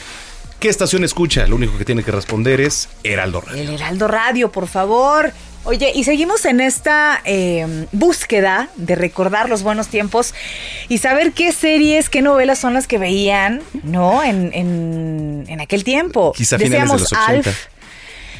[0.63, 1.45] ¿Qué estación escucha?
[1.45, 3.61] Lo único que tiene que responder es Heraldo Radio.
[3.63, 5.33] El Heraldo Radio, por favor.
[5.65, 10.33] Oye, y seguimos en esta eh, búsqueda de recordar los buenos tiempos
[10.87, 14.23] y saber qué series, qué novelas son las que veían, ¿no?
[14.23, 16.31] En, en, en aquel tiempo.
[16.31, 17.25] Quizá finales de los 80.
[17.27, 17.65] Alf,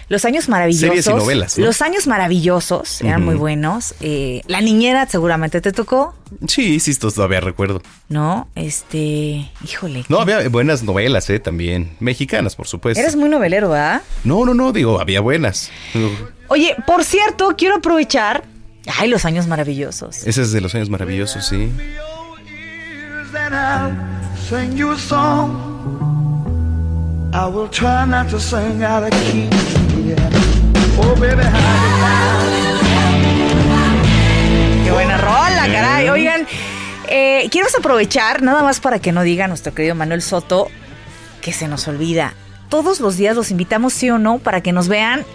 [0.10, 0.88] los años maravillosos.
[0.88, 1.66] Series y novelas, ¿no?
[1.66, 3.96] Los años maravillosos eran muy buenos.
[4.02, 6.16] Eh, la niñera seguramente te tocó,
[6.48, 7.82] Sí, sí, esto todavía recuerdo.
[8.10, 8.48] ¿no?
[8.56, 10.06] Este, híjole.
[10.10, 11.40] No, había buenas novelas, ¿eh?
[11.40, 11.96] También.
[12.00, 13.00] Mexicanas, por supuesto.
[13.00, 14.02] Eres muy novelero, ¿verdad?
[14.24, 15.72] No, no, no, digo, había buenas.
[16.48, 18.44] Oye, por cierto, quiero aprovechar.
[18.98, 20.28] Ay, los años maravillosos.
[20.28, 21.72] Ese es de los años maravillosos, sí.
[27.36, 29.50] I will try not to sing out of key.
[34.84, 36.10] Qué buena rola, caray.
[36.10, 36.48] Oigan,
[37.08, 40.68] eh, quiero aprovechar, nada más para que no diga nuestro querido Manuel Soto
[41.42, 42.34] que se nos olvida.
[42.70, 45.26] Todos los días los invitamos, sí o no, para que nos vean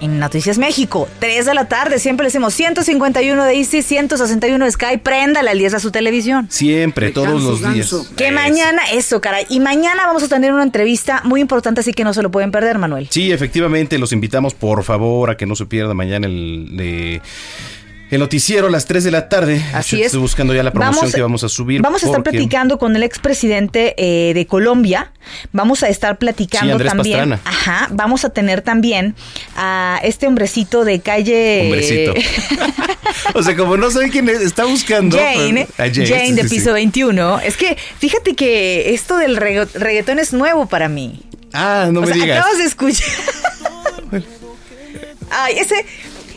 [0.00, 1.08] en Noticias México.
[1.18, 5.58] 3 de la tarde, siempre le decimos 151 de Easy, 161 de Sky, préndale al
[5.58, 6.46] 10 a su televisión.
[6.50, 7.94] Siempre, todos los días.
[8.16, 9.46] Que mañana, eso, caray.
[9.48, 12.50] Y mañana vamos a tener una entrevista muy importante, así que no se lo pueden
[12.50, 13.08] perder, Manuel.
[13.10, 17.22] Sí, efectivamente, los invitamos por favor a que no se pierda mañana el, de-
[18.14, 19.62] el noticiero a las 3 de la tarde.
[19.72, 20.06] Así Yo es.
[20.06, 21.82] Estoy buscando ya la promoción que vamos a subir.
[21.82, 25.12] Vamos a estar porque- platicando con el expresidente eh, de Colombia.
[25.52, 27.30] Vamos a estar platicando Sí, también.
[27.30, 27.40] Pastrana.
[27.44, 27.88] Ajá.
[27.92, 29.14] Vamos a tener también
[29.56, 31.62] a este hombrecito de calle.
[31.64, 32.14] Hombrecito.
[33.34, 35.16] O sea, como no sé quién es, está buscando.
[35.16, 35.94] Jane, A Jane,
[36.26, 36.54] sí, de sí, sí.
[36.56, 37.40] piso 21.
[37.40, 41.20] Es que fíjate que esto del reggaetón es nuevo para mí.
[41.52, 42.38] Ah, no o me sea, digas.
[42.40, 43.08] acabas de escuchar.
[45.30, 45.84] Ay, ese,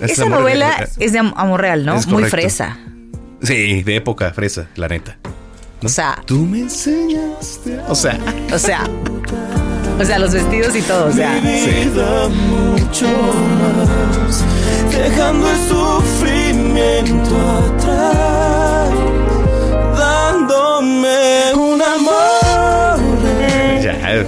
[0.01, 1.95] Es esa amor novela es de am- amor real, ¿no?
[1.95, 2.77] Es Muy fresa.
[3.41, 5.17] Sí, de época fresa, la neta.
[5.83, 7.79] O sea, Tú me enseñaste.
[7.87, 8.17] O sea,
[8.51, 8.83] o sea,
[9.99, 11.35] o sea, los vestidos y todo, o sea.
[11.39, 14.43] vida mucho más,
[14.91, 17.35] dejando el sufrimiento
[17.77, 18.89] atrás,
[19.97, 22.99] dándome un amor.
[23.81, 24.25] ya.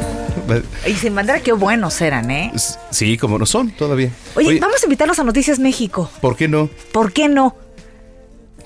[0.88, 2.52] Y sin bandera, qué buenos eran, ¿eh?
[2.90, 4.12] Sí, como no son todavía.
[4.36, 6.10] Oye, vamos a invitarlos a Noticias México.
[6.22, 6.70] ¿Por qué no?
[6.92, 7.56] ¿Por qué no?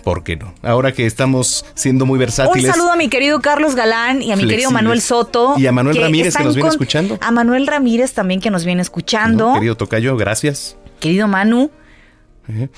[0.04, 0.54] ¿Por qué no?
[0.62, 2.69] Ahora que estamos siendo muy Un versátiles.
[2.72, 4.69] saludo a mi querido Carlos Galán y a mi querido.
[4.69, 5.56] Manuel Soto.
[5.58, 7.17] Y a Manuel Ramírez, que nos viene con- escuchando.
[7.22, 9.54] A Manuel Ramírez también que nos viene escuchando.
[9.54, 10.76] Querido Tocayo, gracias.
[11.00, 11.72] Querido Manu,
[12.49, 12.69] ¿eh?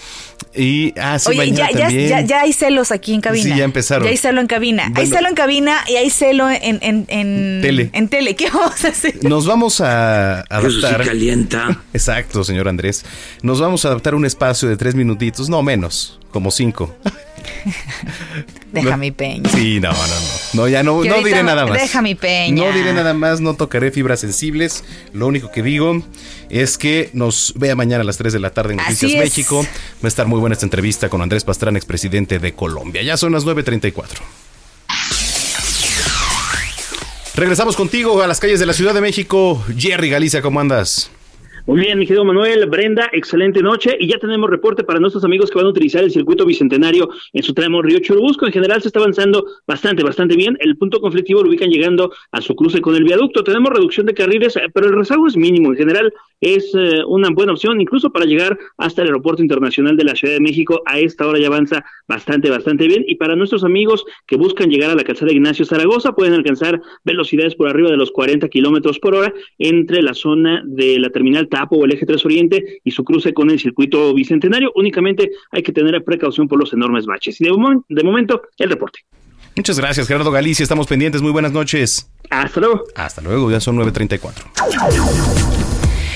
[0.53, 3.43] Y, ah, sí, Oye, ya, ya, ya, ya hay celos aquí en cabina.
[3.43, 4.05] Sí, ya empezaron.
[4.05, 4.91] Ya hay celo en cabina.
[4.95, 7.89] hay celo en cabina y hay celo en, en, en Tele.
[7.93, 8.35] En tele.
[8.35, 9.23] ¿Qué vamos a hacer?
[9.23, 11.05] Nos vamos a Eso sí adaptar.
[11.05, 11.81] calienta.
[11.93, 13.05] Exacto, señor Andrés.
[13.41, 16.95] Nos vamos a adaptar un espacio de tres minutitos, no menos, como cinco.
[18.81, 19.49] Deja mi peña.
[19.49, 20.35] Sí, no, no, no.
[20.53, 21.79] No, ya no, no diré nada más.
[21.79, 22.63] deja mi peña.
[22.63, 24.83] No diré nada más, no tocaré fibras sensibles.
[25.13, 26.01] Lo único que digo
[26.49, 29.13] es que nos vea mañana a las 3 de la tarde en Noticias.
[29.23, 29.63] México.
[29.63, 33.01] Va a estar muy buena esta entrevista con Andrés Pastrana, expresidente de Colombia.
[33.01, 34.19] Ya son las 9.34.
[37.35, 39.61] Regresamos contigo a las calles de la Ciudad de México.
[39.77, 41.11] Jerry Galicia, ¿cómo andas?
[41.67, 45.49] Muy bien, mi querido Manuel, Brenda, excelente noche y ya tenemos reporte para nuestros amigos
[45.49, 48.45] que van a utilizar el circuito bicentenario en su tramo Río Churubusco.
[48.45, 50.55] En general se está avanzando bastante, bastante bien.
[50.59, 53.43] El punto conflictivo lo ubican llegando a su cruce con el viaducto.
[53.43, 55.71] Tenemos reducción de carriles, eh, pero el rezago es mínimo.
[55.71, 60.03] En general es eh, una buena opción, incluso para llegar hasta el Aeropuerto Internacional de
[60.03, 60.83] la Ciudad de México.
[60.85, 63.03] A esta hora ya avanza bastante, bastante bien.
[63.07, 67.55] Y para nuestros amigos que buscan llegar a la calzada Ignacio Zaragoza, pueden alcanzar velocidades
[67.55, 71.77] por arriba de los 40 kilómetros por hora entre la zona de la terminal Tapo
[71.77, 74.71] o el eje 3 Oriente y su cruce con el circuito bicentenario.
[74.75, 77.39] Únicamente hay que tener precaución por los enormes baches.
[77.39, 77.51] Y de,
[77.87, 78.99] de momento, el reporte.
[79.55, 80.63] Muchas gracias, Gerardo Galicia.
[80.63, 81.21] Estamos pendientes.
[81.21, 82.11] Muy buenas noches.
[82.29, 82.83] Hasta luego.
[82.95, 85.74] Hasta luego, ya son 9.34.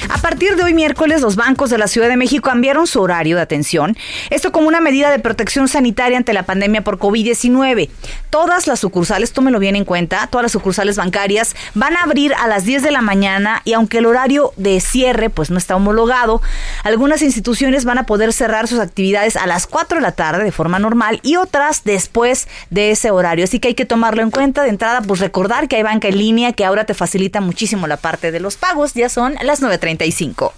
[0.09, 3.35] A partir de hoy miércoles, los bancos de la Ciudad de México cambiaron su horario
[3.35, 3.95] de atención.
[4.31, 7.89] Esto como una medida de protección sanitaria ante la pandemia por COVID-19.
[8.31, 12.47] Todas las sucursales, tómelo bien en cuenta, todas las sucursales bancarias van a abrir a
[12.47, 16.41] las 10 de la mañana y aunque el horario de cierre pues no está homologado,
[16.83, 20.51] algunas instituciones van a poder cerrar sus actividades a las 4 de la tarde de
[20.51, 23.43] forma normal y otras después de ese horario.
[23.43, 24.63] Así que hay que tomarlo en cuenta.
[24.63, 27.97] De entrada, pues recordar que hay banca en línea que ahora te facilita muchísimo la
[27.97, 28.95] parte de los pagos.
[28.95, 29.61] Ya son las
[29.99, 30.53] 9.35.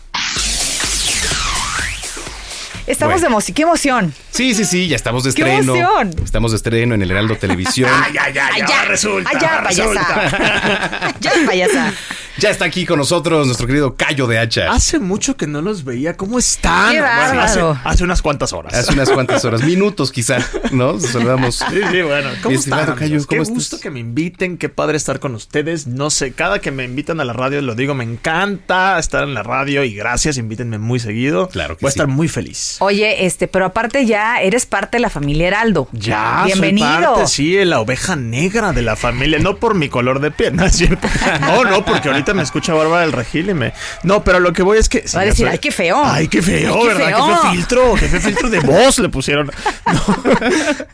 [2.87, 3.21] Estamos Bueno.
[3.21, 3.55] de emoción.
[3.55, 4.13] ¡Qué emoción!
[4.31, 5.75] Sí, sí, sí, ya estamos de ¡Qué estreno.
[5.75, 6.15] emoción!
[6.23, 7.89] Estamos de estreno en el Heraldo Televisión.
[7.93, 11.13] Ay, ya, resulta, Ay, ya, payasa.
[11.21, 11.93] ya, payasa.
[12.41, 14.71] Ya está aquí con nosotros nuestro querido Cayo de Hacha.
[14.71, 16.17] Hace mucho que no los veía.
[16.17, 16.91] ¿Cómo están?
[16.91, 17.39] Qué bárbaro.
[17.39, 18.73] hace, hace unas cuantas horas.
[18.73, 20.39] Hace unas cuantas horas, minutos quizá,
[20.71, 20.93] ¿no?
[20.93, 21.57] Nos saludamos.
[21.57, 22.31] Sí, sí, bueno.
[22.41, 22.97] ¿Cómo Estimado están?
[22.97, 23.17] Cayo?
[23.17, 23.49] ¿cómo qué estás?
[23.53, 25.85] gusto que me inviten, qué padre estar con ustedes.
[25.85, 29.35] No sé, cada que me invitan a la radio lo digo, me encanta estar en
[29.35, 31.47] la radio y gracias, invítenme muy seguido.
[31.47, 31.99] Claro que Voy a sí.
[31.99, 32.77] estar muy feliz.
[32.79, 35.89] Oye, este, pero aparte ya eres parte de la familia Heraldo.
[35.91, 36.87] Ya, Bienvenido.
[36.87, 40.55] soy parte, sí, la oveja negra de la familia, no por mi color de piel,
[40.55, 41.07] no es cierto.
[41.41, 43.73] No, no, porque ahorita me escucha Bárbara del Regil y me...
[44.03, 45.03] No, pero lo que voy es que...
[45.15, 46.01] Va a decir, ay, qué feo.
[46.03, 47.07] Ay, qué feo, Ay, qué ¿verdad?
[47.07, 47.25] feo.
[47.25, 49.51] Qué feo filtro, qué feo filtro de voz le pusieron.
[49.85, 50.01] No,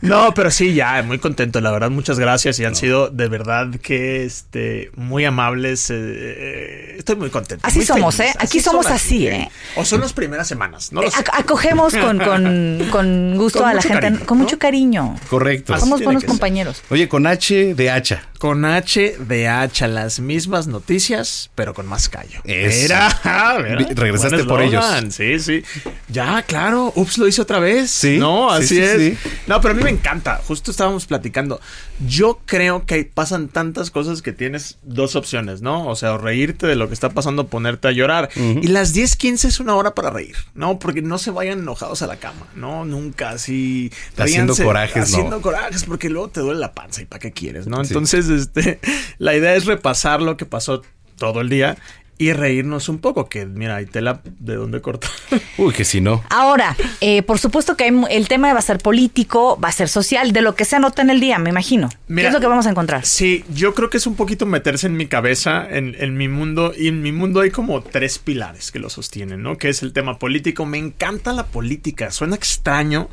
[0.26, 3.68] no, pero sí, ya, muy contento, la verdad, muchas gracias y han sido de verdad
[3.82, 5.90] que, este, muy amables.
[5.90, 7.66] eh, eh, estoy muy contento.
[7.66, 8.34] Así muy somos, feliz.
[8.34, 8.38] ¿eh?
[8.40, 9.50] Aquí somos así, ¿eh?
[9.76, 11.16] O son las primeras semanas, no lo sé.
[11.18, 15.16] Ac- acogemos con, con, con gusto Con a la gente, cariño, con mucho cariño.
[15.28, 15.78] Correcto.
[15.78, 16.82] Somos buenos compañeros.
[16.90, 18.22] Oye, con H de Hacha.
[18.38, 21.17] Con H de hacha, las mismas noticias,
[21.54, 22.40] pero con más callo.
[22.44, 24.84] Vi- regresaste por ellos.
[25.10, 25.62] Sí, sí.
[26.08, 26.92] Ya, claro.
[26.96, 27.90] Ups, lo hizo otra vez.
[27.90, 28.96] Sí, No, sí, así sí, es.
[29.22, 29.30] sí.
[29.46, 30.40] No, pero a mí me encanta.
[30.46, 31.60] Justo estábamos platicando.
[32.06, 35.86] Yo creo que pasan tantas cosas que tienes dos opciones, ¿no?
[35.88, 38.28] O sea, o reírte de lo que está pasando, ponerte a llorar.
[38.36, 40.78] Y las 10, 15 es una hora para reír, ¿no?
[40.78, 42.84] Porque no se vayan enojados a la cama, ¿no?
[42.84, 43.92] Nunca así.
[44.16, 45.16] Haciendo ríanse, corajes, no.
[45.16, 47.80] Haciendo corajes, porque luego te duele la panza y para qué quieres, ¿no?
[47.80, 48.78] Entonces, este,
[49.18, 50.82] la idea es repasar lo que pasó
[51.18, 51.76] todo el día
[52.18, 55.10] y reírnos un poco, que mira, hay tela de dónde cortar.
[55.56, 56.22] Uy, que si no.
[56.28, 59.88] Ahora, eh, por supuesto que hay el tema va a ser político, va a ser
[59.88, 61.88] social, de lo que se anota en el día, me imagino.
[61.88, 63.06] ¿Qué Mira, es lo que vamos a encontrar?
[63.06, 66.72] Sí, yo creo que es un poquito meterse en mi cabeza, en, en mi mundo,
[66.76, 69.56] y en mi mundo hay como tres pilares que lo sostienen, ¿no?
[69.56, 70.66] Que es el tema político.
[70.66, 73.08] Me encanta la política, suena extraño,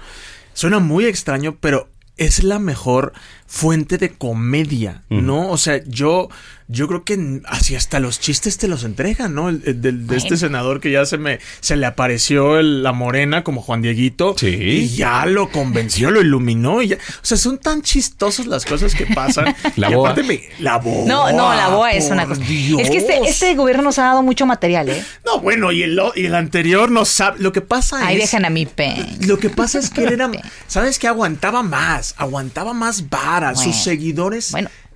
[0.53, 3.13] suena muy extraño, pero es la mejor
[3.45, 5.49] fuente de comedia, ¿no?
[5.49, 6.29] O sea, yo,
[6.67, 9.49] yo creo que así hasta los chistes te los entregan, ¿no?
[9.49, 10.39] El, el del- de este Bueno.
[10.39, 14.35] senador que ya se me, se le apareció el- la morena como Juan Dieguito.
[14.41, 16.81] Y ya lo convenció, lo iluminó.
[16.81, 19.55] Y ya, o sea, son tan chistosas las cosas que pasan.
[19.75, 20.09] La Y boa.
[20.11, 21.05] aparte me- la boa.
[21.07, 22.41] No, no, la boa es una cosa.
[22.41, 22.81] Dios.
[22.81, 25.03] Es que este, este gobierno nos ha dado mucho material, ¿eh?
[25.25, 27.39] No, bueno, y el, y el anterior no sabe.
[27.39, 28.23] Lo que pasa Ahí es.
[28.23, 29.05] dejan a mi pen.
[29.27, 30.31] Lo que pasa es que él era.
[30.67, 31.07] ¿Sabes qué?
[31.07, 32.15] Aguantaba más.
[32.17, 33.51] Aguantaba más vara.
[33.53, 33.71] Bueno.
[33.71, 34.51] Sus seguidores.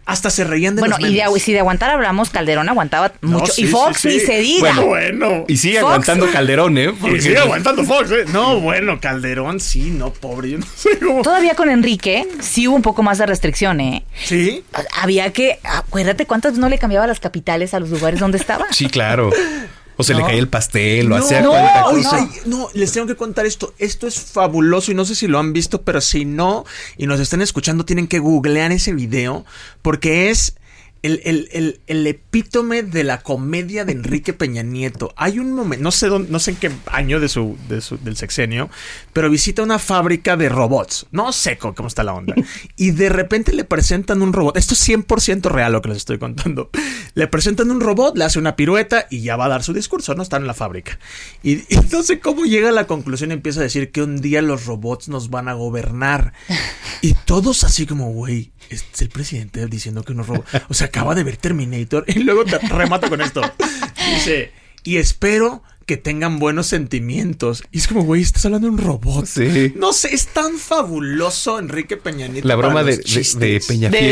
[0.09, 1.43] Hasta se reían de Bueno, los y de, memes.
[1.43, 3.51] si de aguantar hablamos, Calderón aguantaba No, mucho.
[3.51, 4.73] sí, y Fox sí, ni se diga.
[4.73, 5.45] Bueno, bueno.
[5.47, 5.85] Y sigue Fox.
[5.91, 6.93] aguantando Calderón, ¿eh?
[7.15, 8.25] Y sigue aguantando Fox, ¿eh?
[8.33, 10.51] No, bueno, Calderón sí, no, pobre.
[10.51, 11.21] Yo no sé cómo.
[11.21, 14.03] Todavía con Enrique sí hubo un poco más de restricción, ¿eh?
[14.23, 14.63] Sí.
[15.01, 15.59] Había que.
[15.63, 18.65] Acuérdate cuántas no le cambiaba las capitales a los lugares donde estaba.
[18.71, 19.29] Sí, claro.
[19.99, 22.15] O se le caía el pastel, o no, hacía no, oye, cosa.
[22.19, 23.73] ay, no, les tengo que contar esto.
[23.79, 26.63] Esto es fabuloso y no sé si lo han visto, pero si no
[26.95, 29.45] y nos están escuchando, tienen que googlear ese video
[29.81, 30.55] porque es
[31.01, 35.13] el, el- el- el epítome de la comedia de Enrique Peña Nieto.
[35.15, 37.97] Hay un momento, no sé dónde, no sé en qué año de su, de su-
[37.97, 38.69] del sexenio,
[39.13, 41.07] pero visita una fábrica de robots.
[41.11, 42.35] No sé cómo, está la onda.
[42.75, 44.57] Y de repente le presentan un robot.
[44.57, 46.69] Esto es 100% real lo que les estoy contando.
[47.13, 50.15] Le presentan un robot, le hace una pirueta y ya va a dar su discurso,
[50.15, 50.23] ¿no?
[50.23, 50.99] Está en la fábrica.
[51.43, 54.21] Y, y no sé cómo llega a la conclusión y empieza a decir que un
[54.21, 56.33] día los robots nos van a gobernar.
[57.01, 60.49] Y todos así como, güey, es el presidente diciendo que unos robots...
[60.69, 63.41] O sea, acaba de ver Terminator y luego te remata con esto.
[64.13, 64.51] Dice,
[64.83, 67.63] y espero que tengan buenos sentimientos.
[67.71, 69.25] Y es como, güey, estás hablando de un robot.
[69.25, 69.73] Sí.
[69.75, 72.47] No sé, es tan fabuloso Enrique Peña Nieto.
[72.47, 73.59] La broma de, de, de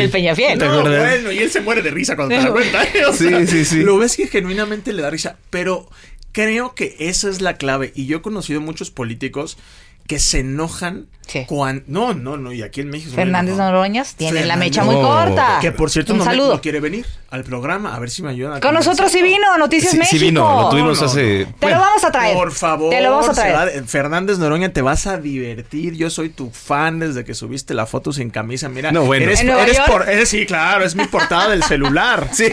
[0.09, 0.57] Peñafiel.
[0.57, 1.11] ¿Te No, acuerdas?
[1.21, 2.83] bueno, y él se muere de risa cuando te das cuenta.
[2.83, 3.03] ¿eh?
[3.15, 3.79] Sí, sí, sí.
[3.83, 5.87] Lo ves que genuinamente le da risa, pero
[6.31, 7.91] creo que esa es la clave.
[7.95, 9.57] Y yo he conocido muchos políticos
[10.07, 11.07] que se enojan
[11.47, 11.83] cuando...
[11.87, 13.11] No, no, no, y aquí en México...
[13.13, 15.01] Fernández Noroñas tiene la mecha muy No.
[15.01, 15.57] corta.
[15.59, 16.53] Que por cierto Un no, me- saludo.
[16.53, 18.53] no quiere venir al programa, a ver si me ayudan.
[18.53, 20.21] a Con nosotros sí vino Noticias Sí, sí México.
[20.21, 21.45] vino, lo tuvimos No, no, hace...
[21.45, 22.33] Te bueno, lo vamos a traer.
[22.37, 23.55] Por favor, Te lo vamos a traer.
[23.83, 25.95] va Fernández Noroña, te vas a divertir.
[25.95, 28.69] Yo soy tu fan desde que subiste la foto sin camisa.
[28.69, 29.25] Mira, No, bueno.
[29.25, 29.91] eres, ¿En Nueva eres York?
[29.91, 32.29] por- eres- sí, claro, es mi portada del celular.
[32.37, 32.45] Sí,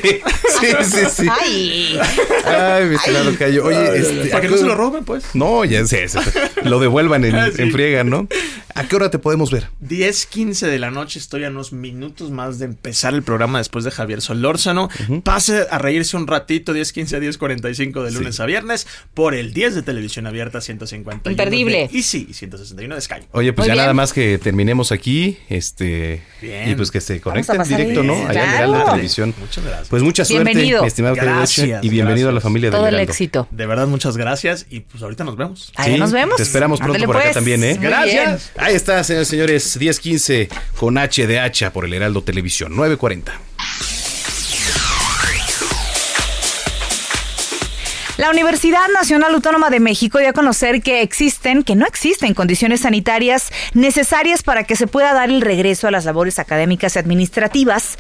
[0.61, 1.29] sí, sí, sí.
[1.43, 1.99] Ay.
[2.47, 3.65] Ay, mi estimado Cayo.
[3.67, 5.25] Oye, Ay, este, para ¿a que no se lo roben, pues.
[5.35, 6.07] No, ya sé,
[6.63, 7.63] lo devuelvan en, Sí.
[7.63, 8.29] en friega, ¿no?
[8.77, 9.69] ¿A qué hora te podemos ver?
[9.81, 13.85] 10, 15 de la noche, estoy a unos minutos más de empezar el programa después
[13.85, 14.89] de Javier Solórzano.
[15.23, 19.35] Pase a reírse un ratito, 10, 15 a 10, 45 de lunes a viernes, por
[19.35, 21.31] el 10 de televisión abierta, 151.
[21.33, 21.89] Imperdible.
[21.93, 23.15] Y sí, 161 de Sky.
[23.31, 23.83] Oye, pues Muy ya bien.
[23.85, 26.69] nada más que terminemos aquí, este, Bien.
[26.71, 28.07] y pues que se conecten directo, bien.
[28.09, 28.27] ¿no?
[28.29, 28.73] Allá en Claro.
[28.73, 29.35] la televisión.
[29.39, 29.89] Muchas gracias.
[29.89, 30.83] Pues mucha suerte, Bienvenido.
[30.83, 33.47] mi estimado Gracias, y bienvenido a la familia de Todo el éxito.
[33.53, 35.73] De verdad, muchas gracias y pues ahorita nos vemos.
[35.77, 36.37] Ahí Sí, nos vemos.
[36.37, 37.34] Te esperamos pronto Ándale, por acá pues.
[37.35, 37.77] También, ¿eh?
[37.81, 38.53] Gracias.
[38.57, 43.41] Ahí está, señores y señores, 1015 con H de hacha por el Heraldo Televisión, 940.
[48.17, 52.83] La Universidad Nacional Autónoma de México dio a conocer que existen, que no existen condiciones
[52.83, 57.99] sanitarias necesarias para que se pueda dar el regreso a las labores académicas y administrativas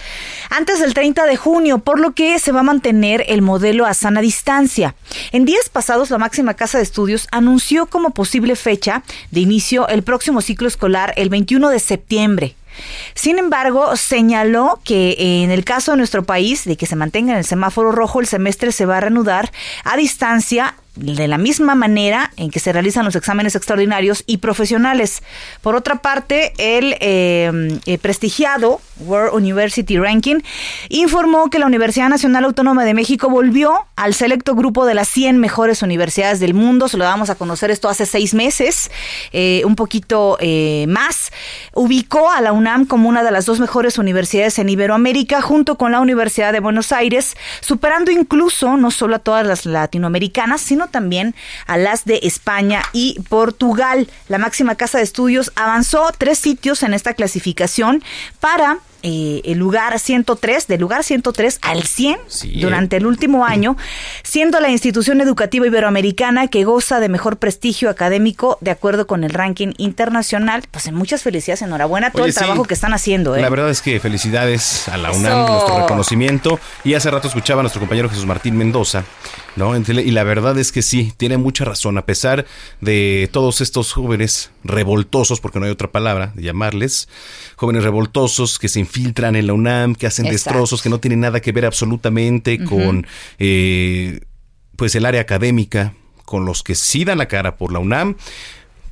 [0.51, 3.95] antes del 30 de junio, por lo que se va a mantener el modelo a
[3.95, 4.95] sana distancia.
[5.32, 10.03] En días pasados, la máxima casa de estudios anunció como posible fecha de inicio el
[10.03, 12.57] próximo ciclo escolar el 21 de septiembre.
[13.14, 17.38] Sin embargo, señaló que en el caso de nuestro país, de que se mantenga en
[17.38, 19.53] el semáforo rojo, el semestre se va a reanudar
[19.84, 25.22] a distancia de la misma manera en que se realizan los exámenes extraordinarios y profesionales.
[25.61, 30.40] Por otra parte, el eh, eh, prestigiado World University Ranking
[30.88, 35.38] informó que la Universidad Nacional Autónoma de México volvió al selecto grupo de las 100
[35.38, 36.86] mejores universidades del mundo.
[36.88, 38.90] Se lo damos a conocer esto hace seis meses,
[39.32, 40.38] eh, un poquito
[40.88, 41.32] más.
[41.72, 45.92] Ubicó a la UNAM como una de las dos mejores universidades en Iberoamérica, junto con
[45.92, 51.35] la Universidad de Buenos Aires, superando incluso no solo a todas las latinoamericanas, sino también
[51.66, 54.09] a las de España y Portugal.
[54.28, 58.03] La máxima casa de estudios avanzó tres sitios en esta clasificación
[58.41, 63.76] para eh, el lugar 103, del lugar 103 al 100 Sí, durante el último año,
[64.22, 69.30] siendo la institución educativa iberoamericana que goza de mejor prestigio académico de acuerdo con el
[69.30, 70.62] ranking internacional.
[70.70, 72.39] Pues en muchas felicidades, enhorabuena a todo Oye, el sí.
[72.39, 73.37] trabajo que están haciendo.
[73.37, 73.43] ¿eh?
[73.43, 75.53] La verdad es que felicidades a la UNAM, Eso.
[75.53, 76.59] nuestro reconocimiento.
[76.82, 79.05] Y hace rato escuchaba a nuestro compañero Jesús Martín Mendoza,
[79.57, 79.76] ¿no?
[79.76, 82.46] Y la verdad es que sí, tiene mucha razón, a pesar
[82.80, 87.09] de todos estos jóvenes revoltosos, porque no hay otra palabra de llamarles,
[87.57, 90.50] jóvenes revoltosos que se infiltran en la UNAM, que hacen Exacto.
[90.50, 93.07] destrozos, que no tienen nada que ver absolutamente con
[93.38, 94.20] eh,
[94.76, 95.94] pues el área académica,
[96.24, 98.16] con los que sí dan la cara por la UNAM.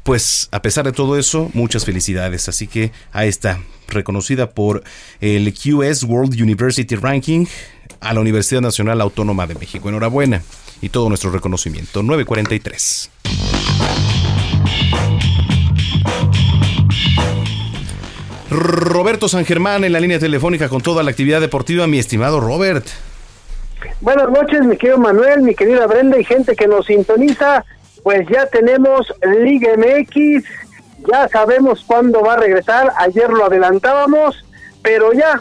[0.02, 2.48] Pues a pesar de todo eso, muchas felicidades.
[2.48, 4.82] Así que ahí está, reconocida por
[5.20, 7.46] el QS World University Ranking
[8.03, 9.88] a la Universidad Nacional Autónoma de México.
[9.88, 10.42] Enhorabuena
[10.80, 12.03] y todo nuestro reconocimiento.
[12.03, 13.11] 943.
[18.50, 22.86] Roberto San Germán en la línea telefónica con toda la actividad deportiva, mi estimado Robert.
[24.00, 27.64] Buenas noches, mi querido Manuel, mi querida Brenda y gente que nos sintoniza.
[28.03, 30.44] Pues ya tenemos Liga MX,
[31.11, 32.92] ya sabemos cuándo va a regresar.
[32.98, 34.44] Ayer lo adelantábamos,
[34.82, 35.40] pero ya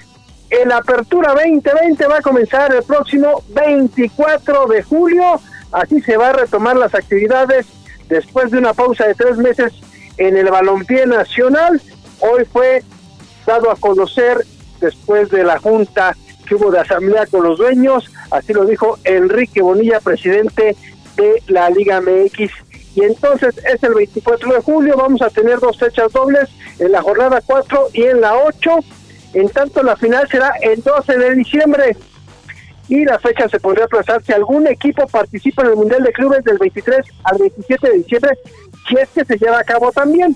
[0.51, 5.39] el Apertura 2020 va a comenzar el próximo 24 de julio.
[5.71, 7.65] Así se va a retomar las actividades
[8.09, 9.73] después de una pausa de tres meses
[10.17, 11.81] en el balompié nacional.
[12.19, 12.83] Hoy fue
[13.45, 14.45] dado a conocer
[14.81, 19.61] después de la junta que hubo de asamblea con los dueños, así lo dijo Enrique
[19.61, 20.75] Bonilla, presidente
[21.15, 22.51] de la Liga MX.
[22.93, 27.01] Y entonces es el 24 de julio, vamos a tener dos fechas dobles en la
[27.01, 28.79] jornada 4 y en la 8.
[29.33, 31.95] En tanto, la final será el 12 de diciembre
[32.89, 36.43] y la fecha se podría aplazar si algún equipo participa en el Mundial de Clubes
[36.43, 38.37] del 23 al 27 de diciembre,
[38.89, 40.35] si es que se lleva a cabo también.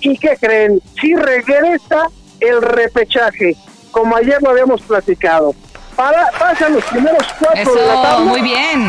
[0.00, 0.82] ¿Y qué creen?
[1.00, 2.08] Si regresa
[2.40, 3.56] el repechaje,
[3.90, 5.54] como ayer lo habíamos platicado.
[5.96, 8.24] Para, pasan los primeros cuatro de la Eso, tabla.
[8.26, 8.86] muy bien.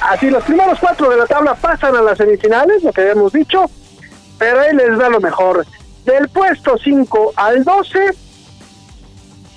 [0.00, 3.68] Así, los primeros cuatro de la tabla pasan a las semifinales, lo que habíamos dicho,
[4.38, 5.66] pero ahí les da lo mejor.
[6.04, 7.98] Del puesto 5 al 12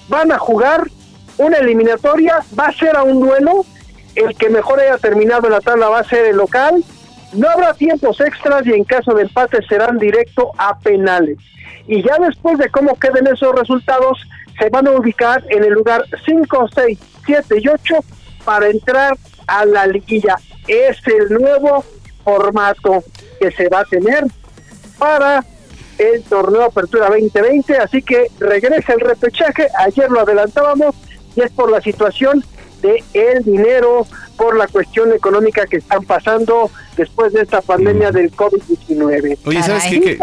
[0.07, 0.87] van a jugar
[1.37, 3.65] una eliminatoria, va a ser a un duelo,
[4.15, 6.83] el que mejor haya terminado en la tabla va a ser el local,
[7.33, 11.37] no habrá tiempos extras y en caso de empate serán directo a penales.
[11.87, 14.19] Y ya después de cómo queden esos resultados,
[14.59, 17.95] se van a ubicar en el lugar 5, 6, 7 y 8
[18.45, 20.35] para entrar a la liguilla.
[20.67, 21.83] Es el nuevo
[22.23, 23.03] formato
[23.39, 24.25] que se va a tener
[24.97, 25.43] para
[25.97, 30.95] el torneo Apertura 2020, así que regresa el repechaje, ayer lo adelantábamos
[31.35, 32.43] y es por la situación
[32.81, 34.05] de el dinero,
[34.37, 39.37] por la cuestión económica que están pasando después de esta pandemia del COVID-19.
[39.45, 40.01] Oye, ¿sabes qué?
[40.01, 40.19] Que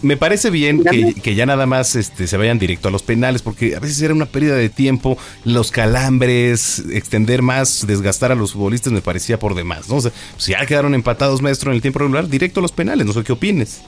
[0.00, 3.42] me parece bien que, que ya nada más este, se vayan directo a los penales,
[3.42, 8.54] porque a veces era una pérdida de tiempo, los calambres, extender más, desgastar a los
[8.54, 9.96] futbolistas me parecía por demás, ¿no?
[9.96, 13.06] O sea, si ya quedaron empatados, maestro, en el tiempo regular, directo a los penales,
[13.06, 13.82] no sé qué opines.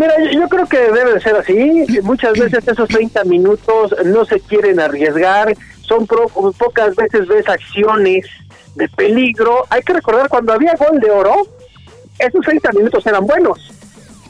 [0.00, 1.84] Mira, yo, yo creo que debe de ser así.
[2.02, 8.24] Muchas veces esos 30 minutos no se quieren arriesgar, son pro- pocas veces ves acciones
[8.76, 9.66] de peligro.
[9.68, 11.34] Hay que recordar cuando había gol de oro,
[12.18, 13.70] esos 30 minutos eran buenos.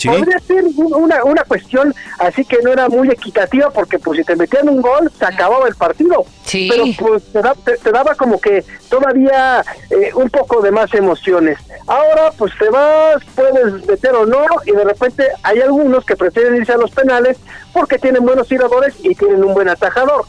[0.01, 0.09] Sí.
[0.09, 4.25] Podría ser un- una, una cuestión así que no era muy equitativa porque pues si
[4.25, 6.25] te metían un gol se acababa el partido.
[6.47, 6.69] Sí.
[6.71, 10.93] Pero pues te, da- te- te daba como que todavía eh, un poco de más
[10.95, 11.59] emociones.
[11.87, 16.57] Ahora pues te vas, puedes meter o no y de repente hay algunos que prefieren
[16.57, 17.37] irse a los penales
[17.73, 20.25] porque tienen buenos tiradores y tienen un buen atajador.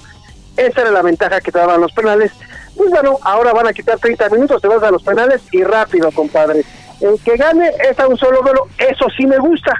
[0.57, 2.31] Esa era la ventaja que te daban los penales.
[2.75, 6.11] Pues bueno, ahora van a quitar 30 minutos, te vas a los penales y rápido,
[6.11, 6.63] compadre.
[7.01, 9.73] El que gane es a un solo duelo, eso sí me gusta.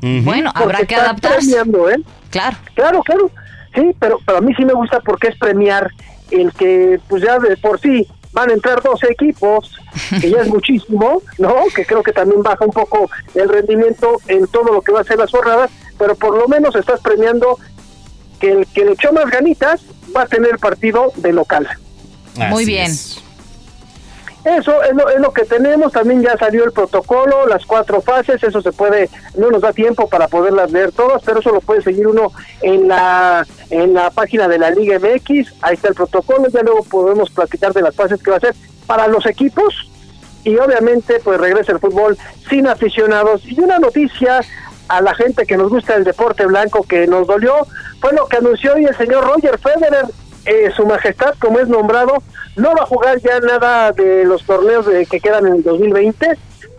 [0.00, 1.38] Bueno, habrá Porque que adaptarse.
[1.38, 1.96] premiando, ¿eh?
[2.30, 2.56] Claro.
[2.74, 3.30] Claro, claro.
[3.74, 5.90] Sí, pero, pero a mí sí me gusta porque es premiar
[6.30, 9.78] el que, pues ya de por sí van a entrar 12 equipos,
[10.20, 11.54] que ya es muchísimo, ¿no?
[11.74, 15.04] Que creo que también baja un poco el rendimiento en todo lo que va a
[15.04, 17.58] ser las jornadas, pero por lo menos estás premiando
[18.40, 19.82] que el que le echó más ganitas
[20.16, 21.68] va a tener partido de local.
[22.48, 22.90] Muy bien.
[22.90, 23.21] es.
[24.44, 28.42] Eso es lo, es lo que tenemos, también ya salió el protocolo, las cuatro fases,
[28.42, 31.80] eso se puede, no nos da tiempo para poderlas leer todas, pero eso lo puede
[31.80, 36.48] seguir uno en la en la página de la Liga MX, ahí está el protocolo,
[36.48, 38.54] ya luego podemos platicar de las fases que va a ser
[38.86, 39.88] para los equipos
[40.44, 42.16] y obviamente pues regresa el fútbol
[42.48, 43.42] sin aficionados.
[43.46, 44.40] Y una noticia
[44.88, 47.54] a la gente que nos gusta el deporte blanco que nos dolió
[48.00, 50.06] fue lo que anunció hoy el señor Roger Federer,
[50.44, 52.22] eh, su majestad como es nombrado,
[52.56, 56.36] no va a jugar ya nada de los torneos que quedan en el 2020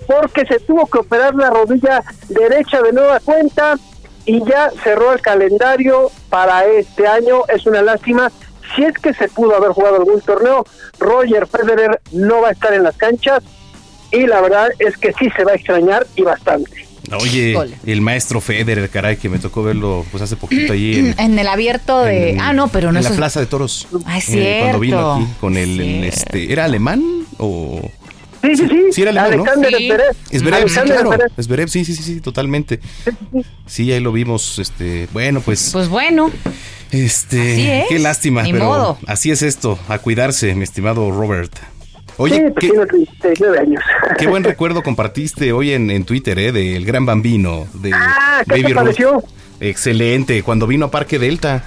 [0.07, 3.78] porque se tuvo que operar la rodilla derecha de nueva cuenta
[4.26, 7.43] y ya cerró el calendario para este año.
[7.47, 8.32] Es una lástima.
[8.76, 10.65] Si es que se pudo haber jugado algún torneo,
[10.99, 13.43] Roger Federer no va a estar en las canchas
[14.11, 16.82] y la verdad es que sí se va a extrañar y bastante.
[17.19, 21.37] Oye, el maestro Federer, caray, que me tocó verlo pues hace poquito allí en, En
[21.37, 22.31] el abierto de.
[22.31, 23.87] en- ah, no, pero no en la eso- Plaza de Toros.
[24.05, 27.03] Ah, es Eh, Cuando vino aquí con el, el, este, ¿era alemán
[27.37, 27.81] o...?
[28.43, 28.75] Sí, sí, sí.
[28.91, 29.43] Sí, era alemán, ¿no?
[29.43, 29.87] Alexander Sí.
[29.87, 30.15] Zverev.
[30.31, 31.09] Esberev, sí, claro.
[31.11, 31.31] Zverev.
[31.37, 32.79] Esberev, sí, sí, sí, sí, totalmente.
[33.65, 36.29] Sí, ahí lo vimos, este, bueno, pues, Pues bueno.
[36.91, 38.97] este, así es, qué lástima, ni pero modo.
[39.07, 41.53] así es esto, a cuidarse, mi estimado Robert.
[42.18, 43.84] Oye, sí, pues qué, tiene 39 años.
[44.18, 46.51] qué buen recuerdo compartiste hoy en, en Twitter, ¿eh?
[46.51, 48.84] Del gran bambino, de Ah, ¿qué te Baby Ruth.
[48.84, 49.24] pareció?
[49.59, 51.64] Excelente, cuando vino a Parque Delta.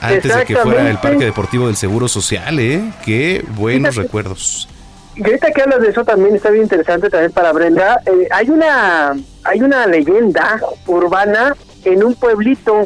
[0.00, 0.98] Antes de que fuera el.
[0.98, 2.80] Parque Deportivo del Seguro Social, ¿eh?
[3.04, 4.06] Qué buenos Fíjate.
[4.06, 4.68] recuerdos.
[5.16, 8.00] Y ahorita que hablas de eso también está bien interesante también para Brenda.
[8.06, 12.84] Eh, hay una hay una leyenda urbana en un pueblito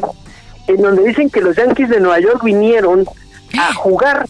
[0.67, 3.05] en donde dicen que los Yankees de Nueva York vinieron
[3.59, 4.25] a jugar.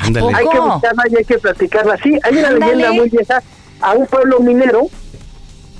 [0.00, 0.26] Ándale.
[0.34, 1.96] Hay que buscarla y hay que platicarla.
[2.02, 2.76] Sí, hay una Ándale.
[2.76, 3.42] leyenda muy vieja
[3.80, 4.86] a un pueblo minero.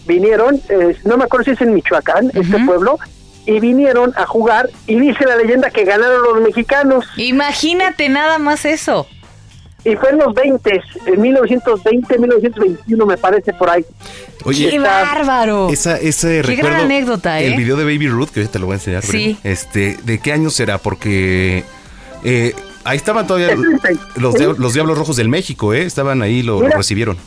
[0.06, 2.98] Vinieron, eh, no me acuerdo si es en Michoacán, este pueblo,
[3.46, 7.04] y vinieron a jugar y dice la leyenda que ganaron los mexicanos.
[7.16, 9.06] Imagínate nada más eso.
[9.84, 13.84] Y fue en los 20, en 1920, 1921 me parece por ahí.
[14.44, 15.68] Oye, ¡Qué bárbaro!
[15.70, 16.70] Esa, ese Qué recuerdo.
[16.70, 17.46] gran anécdota, ¿eh?
[17.46, 19.38] El video de Baby Ruth, que ahorita te lo voy a enseñar, Sí.
[19.42, 20.76] Este, ¿de qué año será?
[20.78, 21.64] Porque
[22.24, 22.54] eh,
[22.84, 23.54] Ahí estaban todavía
[24.16, 25.82] los, los Diablos Rojos del México, ¿eh?
[25.82, 27.18] Estaban ahí, lo, recibieron.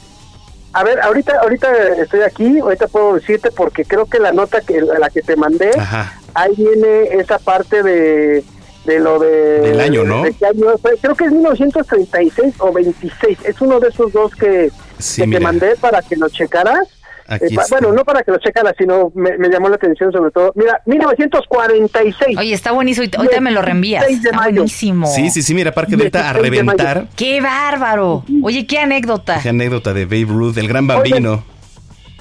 [0.74, 1.68] A ver, ahorita, ahorita
[2.02, 5.70] estoy aquí, ahorita puedo decirte porque creo que la nota que la que te mandé,
[5.78, 6.20] Ajá.
[6.34, 8.44] ahí viene esa parte de,
[8.86, 9.60] de lo de...
[9.62, 10.24] Del año, ¿no?
[10.24, 10.66] de qué año.
[11.00, 15.40] Creo que es 1936 o 26, es uno de esos dos que, Sí, que te
[15.40, 16.88] mandé para que lo checaras.
[17.28, 20.12] Aquí Eh, pa- bueno, no para que lo checaras, sino me, me llamó la atención
[20.12, 20.52] sobre todo.
[20.56, 22.38] Mira, 1946.
[22.38, 23.06] Oye, está buenísimo.
[23.12, 24.02] y Ahorita me lo reenvías.
[24.08, 24.56] 16 de Está mayo.
[24.56, 25.08] buenísimo.
[25.08, 26.78] Sí, sí, sí, mira, Parque Delta a 16 de mayo.
[26.78, 27.08] reventar.
[27.16, 28.24] ¡Qué bárbaro!
[28.44, 29.40] Oye, qué anécdota.
[29.42, 31.44] Qué anécdota de Babe Ruth, el gran bambino.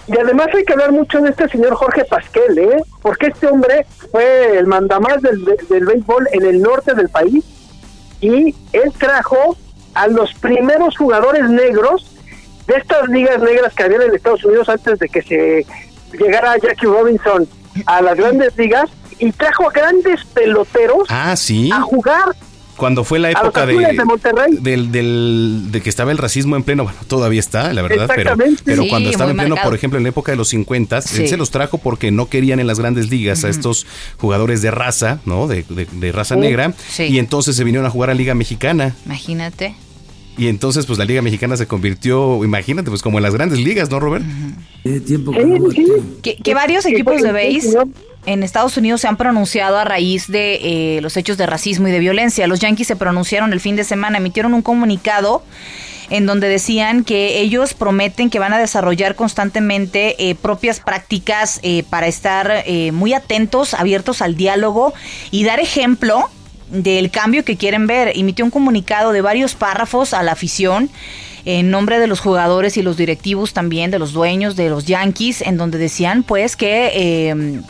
[0.08, 2.82] Y además hay que hablar mucho de este señor Jorge Pasquel, ¿eh?
[3.02, 7.44] Porque este hombre fue el mandamás del, del béisbol en el norte del país
[8.20, 9.56] y él trajo
[9.94, 12.11] a los primeros jugadores negros
[12.66, 15.66] de estas ligas negras que había en Estados Unidos antes de que se
[16.16, 17.48] llegara Jackie Robinson
[17.86, 21.70] a las grandes ligas y trajo a grandes peloteros Ah, sí.
[21.72, 22.24] a jugar
[22.76, 24.56] Cuando fue la época de, de Monterrey.
[24.60, 28.32] del, del- de que estaba el racismo en pleno, bueno, todavía está, la verdad, pero,
[28.32, 28.62] Exactamente.
[28.64, 29.70] pero Sí, cuando estaba en pleno, marcado.
[29.70, 31.22] por ejemplo, en la época de los 50, Sí.
[31.22, 33.86] él se los trajo porque no querían en las grandes ligas a estos
[34.18, 35.46] jugadores de raza, ¿no?
[35.46, 36.40] De, de- de raza Sí.
[36.40, 36.72] negra.
[36.88, 37.04] Sí.
[37.04, 38.94] Y entonces se vinieron a jugar a Liga Mexicana.
[39.06, 39.74] Imagínate.
[40.36, 43.90] Y entonces, pues la Liga Mexicana se convirtió, imagínate, pues como en las grandes ligas,
[43.90, 44.24] ¿no, Robert?
[46.22, 47.76] Que, que varios equipos de base
[48.24, 51.90] en Estados Unidos se han pronunciado a raíz de eh, los hechos de racismo y
[51.90, 52.46] de violencia.
[52.46, 55.42] Los Yankees se pronunciaron el fin de semana, emitieron un comunicado
[56.12, 61.84] en donde decían que ellos prometen que van a desarrollar constantemente eh, propias prácticas eh,
[61.88, 64.92] para estar eh, muy atentos, abiertos al diálogo
[65.30, 66.28] y dar ejemplo
[66.72, 68.12] del cambio que quieren ver.
[68.14, 70.90] Emitió un comunicado de varios párrafos a la afición
[71.44, 75.42] en nombre de los jugadores y los directivos también, de los dueños de los Yankees,
[75.42, 77.60] en donde decían pues que eh,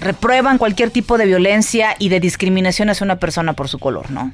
[0.00, 4.32] reprueban cualquier tipo de violencia y de discriminación hacia una persona por su color, ¿no?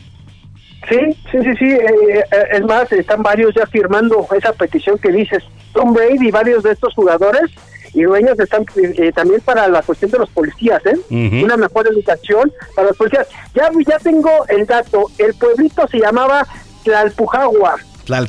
[0.89, 0.99] Sí,
[1.31, 1.65] sí, sí, sí.
[1.65, 5.43] eh, eh, es más, están varios ya firmando esa petición que dices.
[5.73, 7.51] Tom Brady y varios de estos jugadores
[7.93, 10.97] y dueños están eh, también para la cuestión de los policías, ¿eh?
[11.43, 13.27] Una mejor educación para los policías.
[13.55, 15.11] Ya, ya tengo el dato.
[15.19, 16.47] El pueblito se llamaba
[16.85, 17.77] Tlalpujagua.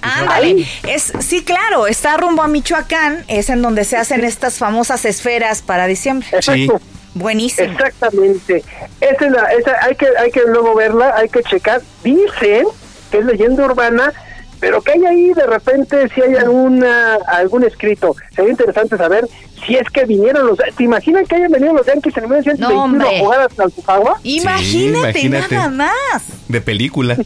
[0.02, 0.66] Ándale.
[0.88, 5.62] Es, sí, claro, está rumbo a Michoacán, es en donde se hacen estas famosas esferas
[5.62, 6.28] para diciembre.
[6.32, 6.82] Exacto.
[7.14, 7.72] Buenísimo.
[7.72, 8.64] Exactamente.
[9.02, 11.82] Esa es la, esa hay que hay que luego verla, hay que checar.
[12.04, 12.68] Dicen
[13.12, 14.14] que es leyenda urbana,
[14.60, 18.16] pero que hay ahí de repente si hay alguna algún escrito.
[18.36, 19.28] Sería interesante saber
[19.66, 23.08] si es que vinieron los ¿Te imaginas que hayan venido los Yankees en 1921 No,
[23.08, 24.20] a jugar a Tlalpujagua?
[24.24, 25.56] Imagínate, imagínate.
[25.56, 26.24] nada más.
[26.48, 27.18] De película.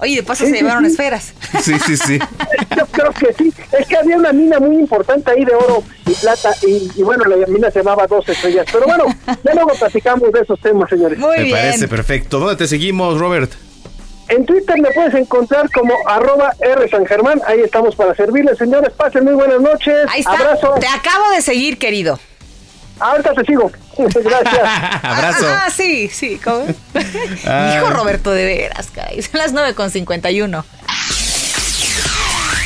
[0.00, 0.90] Oye, de paso Sí, se sí, llevaron sí.
[0.90, 1.32] esferas.
[1.62, 2.18] Sí, sí, sí.
[2.76, 3.52] Yo creo que sí.
[3.78, 7.24] Es que había una mina muy importante ahí de oro y plata y, y bueno,
[7.24, 8.66] la mina se llamaba Dos Estrellas.
[8.72, 9.04] Pero bueno,
[9.44, 11.18] ya luego platicamos de esos temas, señores.
[11.18, 12.38] Me parece perfecto.
[12.40, 13.52] ¿Dónde te seguimos, Robert?
[14.28, 17.40] En Twitter me puedes encontrar como arroba R San Germán.
[17.46, 18.92] Ahí estamos para servirles, señores.
[18.92, 20.06] Pasen muy buenas noches.
[20.08, 20.32] Ahí está.
[20.32, 20.74] Abrazo.
[20.80, 22.18] Te acabo de seguir, querido.
[23.00, 23.70] Ahorita te sigo.
[23.98, 24.60] Gracias.
[25.02, 25.46] Abrazo.
[25.48, 26.40] Ah, sí, sí.
[26.42, 26.66] ¿cómo?
[27.46, 27.74] Ah.
[27.76, 29.20] Hijo Roberto, de veras, caray.
[29.22, 30.64] Son las 9 con 51.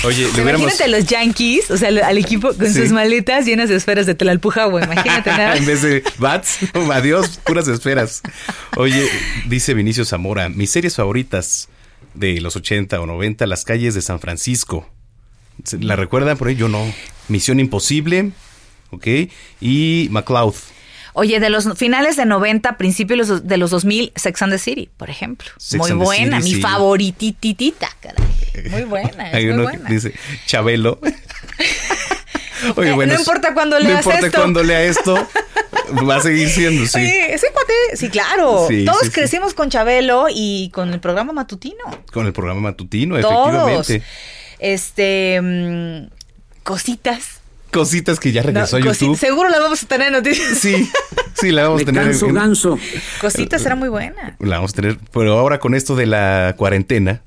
[0.04, 0.60] Oye, le hubiéramos...
[0.62, 2.80] Imagínate a los Yankees, o sea, al- equipo con Sí.
[2.82, 4.84] sus maletas llenas de esferas de Tlalpujahua.
[4.84, 5.56] Imagínate nada.
[5.56, 6.58] en vez de bats,
[6.92, 8.22] adiós, puras esferas.
[8.76, 9.08] Oye,
[9.46, 11.68] dice Vinicio Zamora, mis series favoritas
[12.14, 14.88] de los 80 o 90, Las calles de San Francisco.
[15.64, 16.54] ¿Se- ¿La recuerdan por ahí?
[16.56, 16.84] Yo no.
[17.28, 18.30] Misión Imposible,
[18.90, 19.06] ¿ok?
[19.60, 20.54] Y McCloud.
[21.18, 25.10] Oye, de los finales de 90, principios de los 2000, Sex and the City, por
[25.10, 25.48] ejemplo.
[25.56, 26.62] Sex muy buena, City, mi sí.
[26.62, 28.24] favorititita, caray.
[28.70, 29.84] Muy buena, es Hay muy uno buena.
[29.88, 30.12] que dice
[30.46, 31.00] Chabelo.
[32.76, 34.38] Oye, bueno, no importa cuándo no leas importa esto.
[34.38, 35.28] cuándo lea esto,
[36.08, 36.98] va a seguir siendo, sí.
[37.00, 38.66] Oye, ese cuate, sí, claro.
[38.68, 39.12] Sí, Todos sí, sí.
[39.12, 41.84] crecimos con Chabelo y con el programa matutino.
[42.12, 43.88] Con el programa matutino, Todos.
[43.90, 44.02] efectivamente.
[44.60, 45.40] Este.
[45.42, 46.10] mm,
[46.62, 47.37] cositas.
[47.72, 49.18] Cositas que ya regresó No, a YouTube.
[49.18, 50.58] Seguro la vamos a tener en noticias.
[50.58, 50.88] Sí,
[51.40, 52.02] sí, la vamos a tener.
[52.02, 52.78] en- en-
[53.20, 54.36] Cositas era muy buena.
[54.40, 57.22] La vamos a tener, pero ahora con esto de la cuarentena,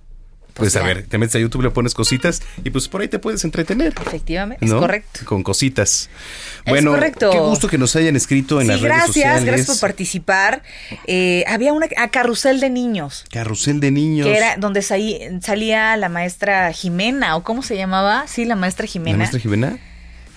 [0.53, 3.19] pues, a ver, te metes a YouTube, le pones cositas y pues por ahí te
[3.19, 3.93] puedes entretener.
[4.05, 4.75] Efectivamente, ¿no?
[4.75, 5.21] es correcto.
[5.25, 6.09] Con cositas.
[6.65, 7.31] Es Bueno, correcto.
[7.31, 9.45] qué gusto que nos hayan escrito en sí, las redes gracias, sociales.
[9.45, 10.61] gracias por participar.
[11.07, 13.23] Eh, había una a carrusel de niños.
[13.31, 14.27] Carrusel de niños.
[14.27, 18.85] Que era donde salí- salía la maestra Jimena, o cómo se llamaba, sí, la maestra
[18.85, 19.17] ¿La Jimena.
[19.19, 19.77] maestra Jimena?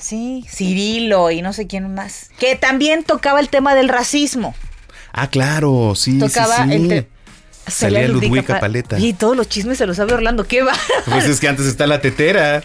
[0.05, 2.29] Sí, Cirilo y no sé quién más.
[2.39, 4.55] Que también tocaba el tema del racismo.
[5.15, 6.75] Ah, claro, sí, Tocaba sí, sí.
[6.75, 7.09] el te-
[7.69, 8.99] Salía Ludwika Pa- Paleta.
[8.99, 10.75] Y todos los chismes se los sabe Orlando, qué va.
[11.07, 12.63] Pues es que antes está la tetera,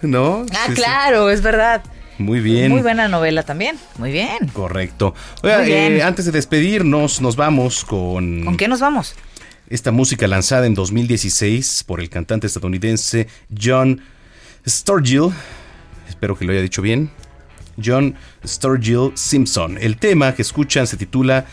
[0.00, 0.46] ¿no?
[0.52, 0.74] Ah, Sí, sí.
[0.76, 1.82] claro, es verdad.
[2.16, 2.70] Muy bien.
[2.72, 3.76] Muy buena novela también.
[3.98, 4.48] Muy bien.
[4.54, 5.14] Correcto.
[5.42, 5.96] Oiga, Muy bien.
[5.98, 8.46] eh, antes de despedirnos, nos vamos con...
[8.46, 9.14] ¿Con qué nos vamos?
[9.68, 13.26] esta música lanzada en 2016 por el cantante estadounidense
[13.62, 14.02] John
[14.66, 15.32] Sturgill.
[16.22, 17.10] Espero que lo haya dicho bien.
[17.84, 18.14] John
[18.46, 19.76] Sturgill Simpson.
[19.80, 21.46] El tema que escuchan se titula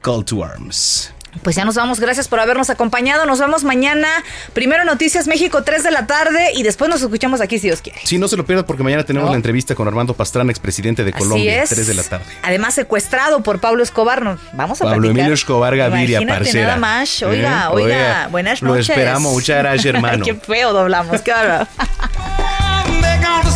[0.00, 1.12] Call to Arms.
[1.42, 3.26] Pues ya nos vamos, gracias por habernos acompañado.
[3.26, 4.08] Nos vemos mañana.
[4.54, 7.98] Primero Noticias México, 3 de la tarde y después nos escuchamos aquí si Dios quiere.
[8.04, 9.32] Sí, no se lo pierdan porque mañana tenemos No.
[9.32, 11.68] la entrevista con Armando Pastrana, expresidente de Colombia, es.
[11.68, 12.24] 3 de la tarde.
[12.42, 14.22] Además secuestrado por Pablo Escobar.
[14.22, 15.18] Nos vamos a Pablo platicar.
[15.20, 16.66] Emilio Escobar Gaviria, Imagínate parcera.
[16.68, 17.22] nada más.
[17.22, 17.68] Oiga, ¿Eh?
[17.70, 18.88] oiga, Oiga, buenas lo noches.
[18.88, 19.34] esperamos.
[19.34, 20.24] Muchas gracias, hermano.
[20.24, 21.32] Qué feo doblamos, qué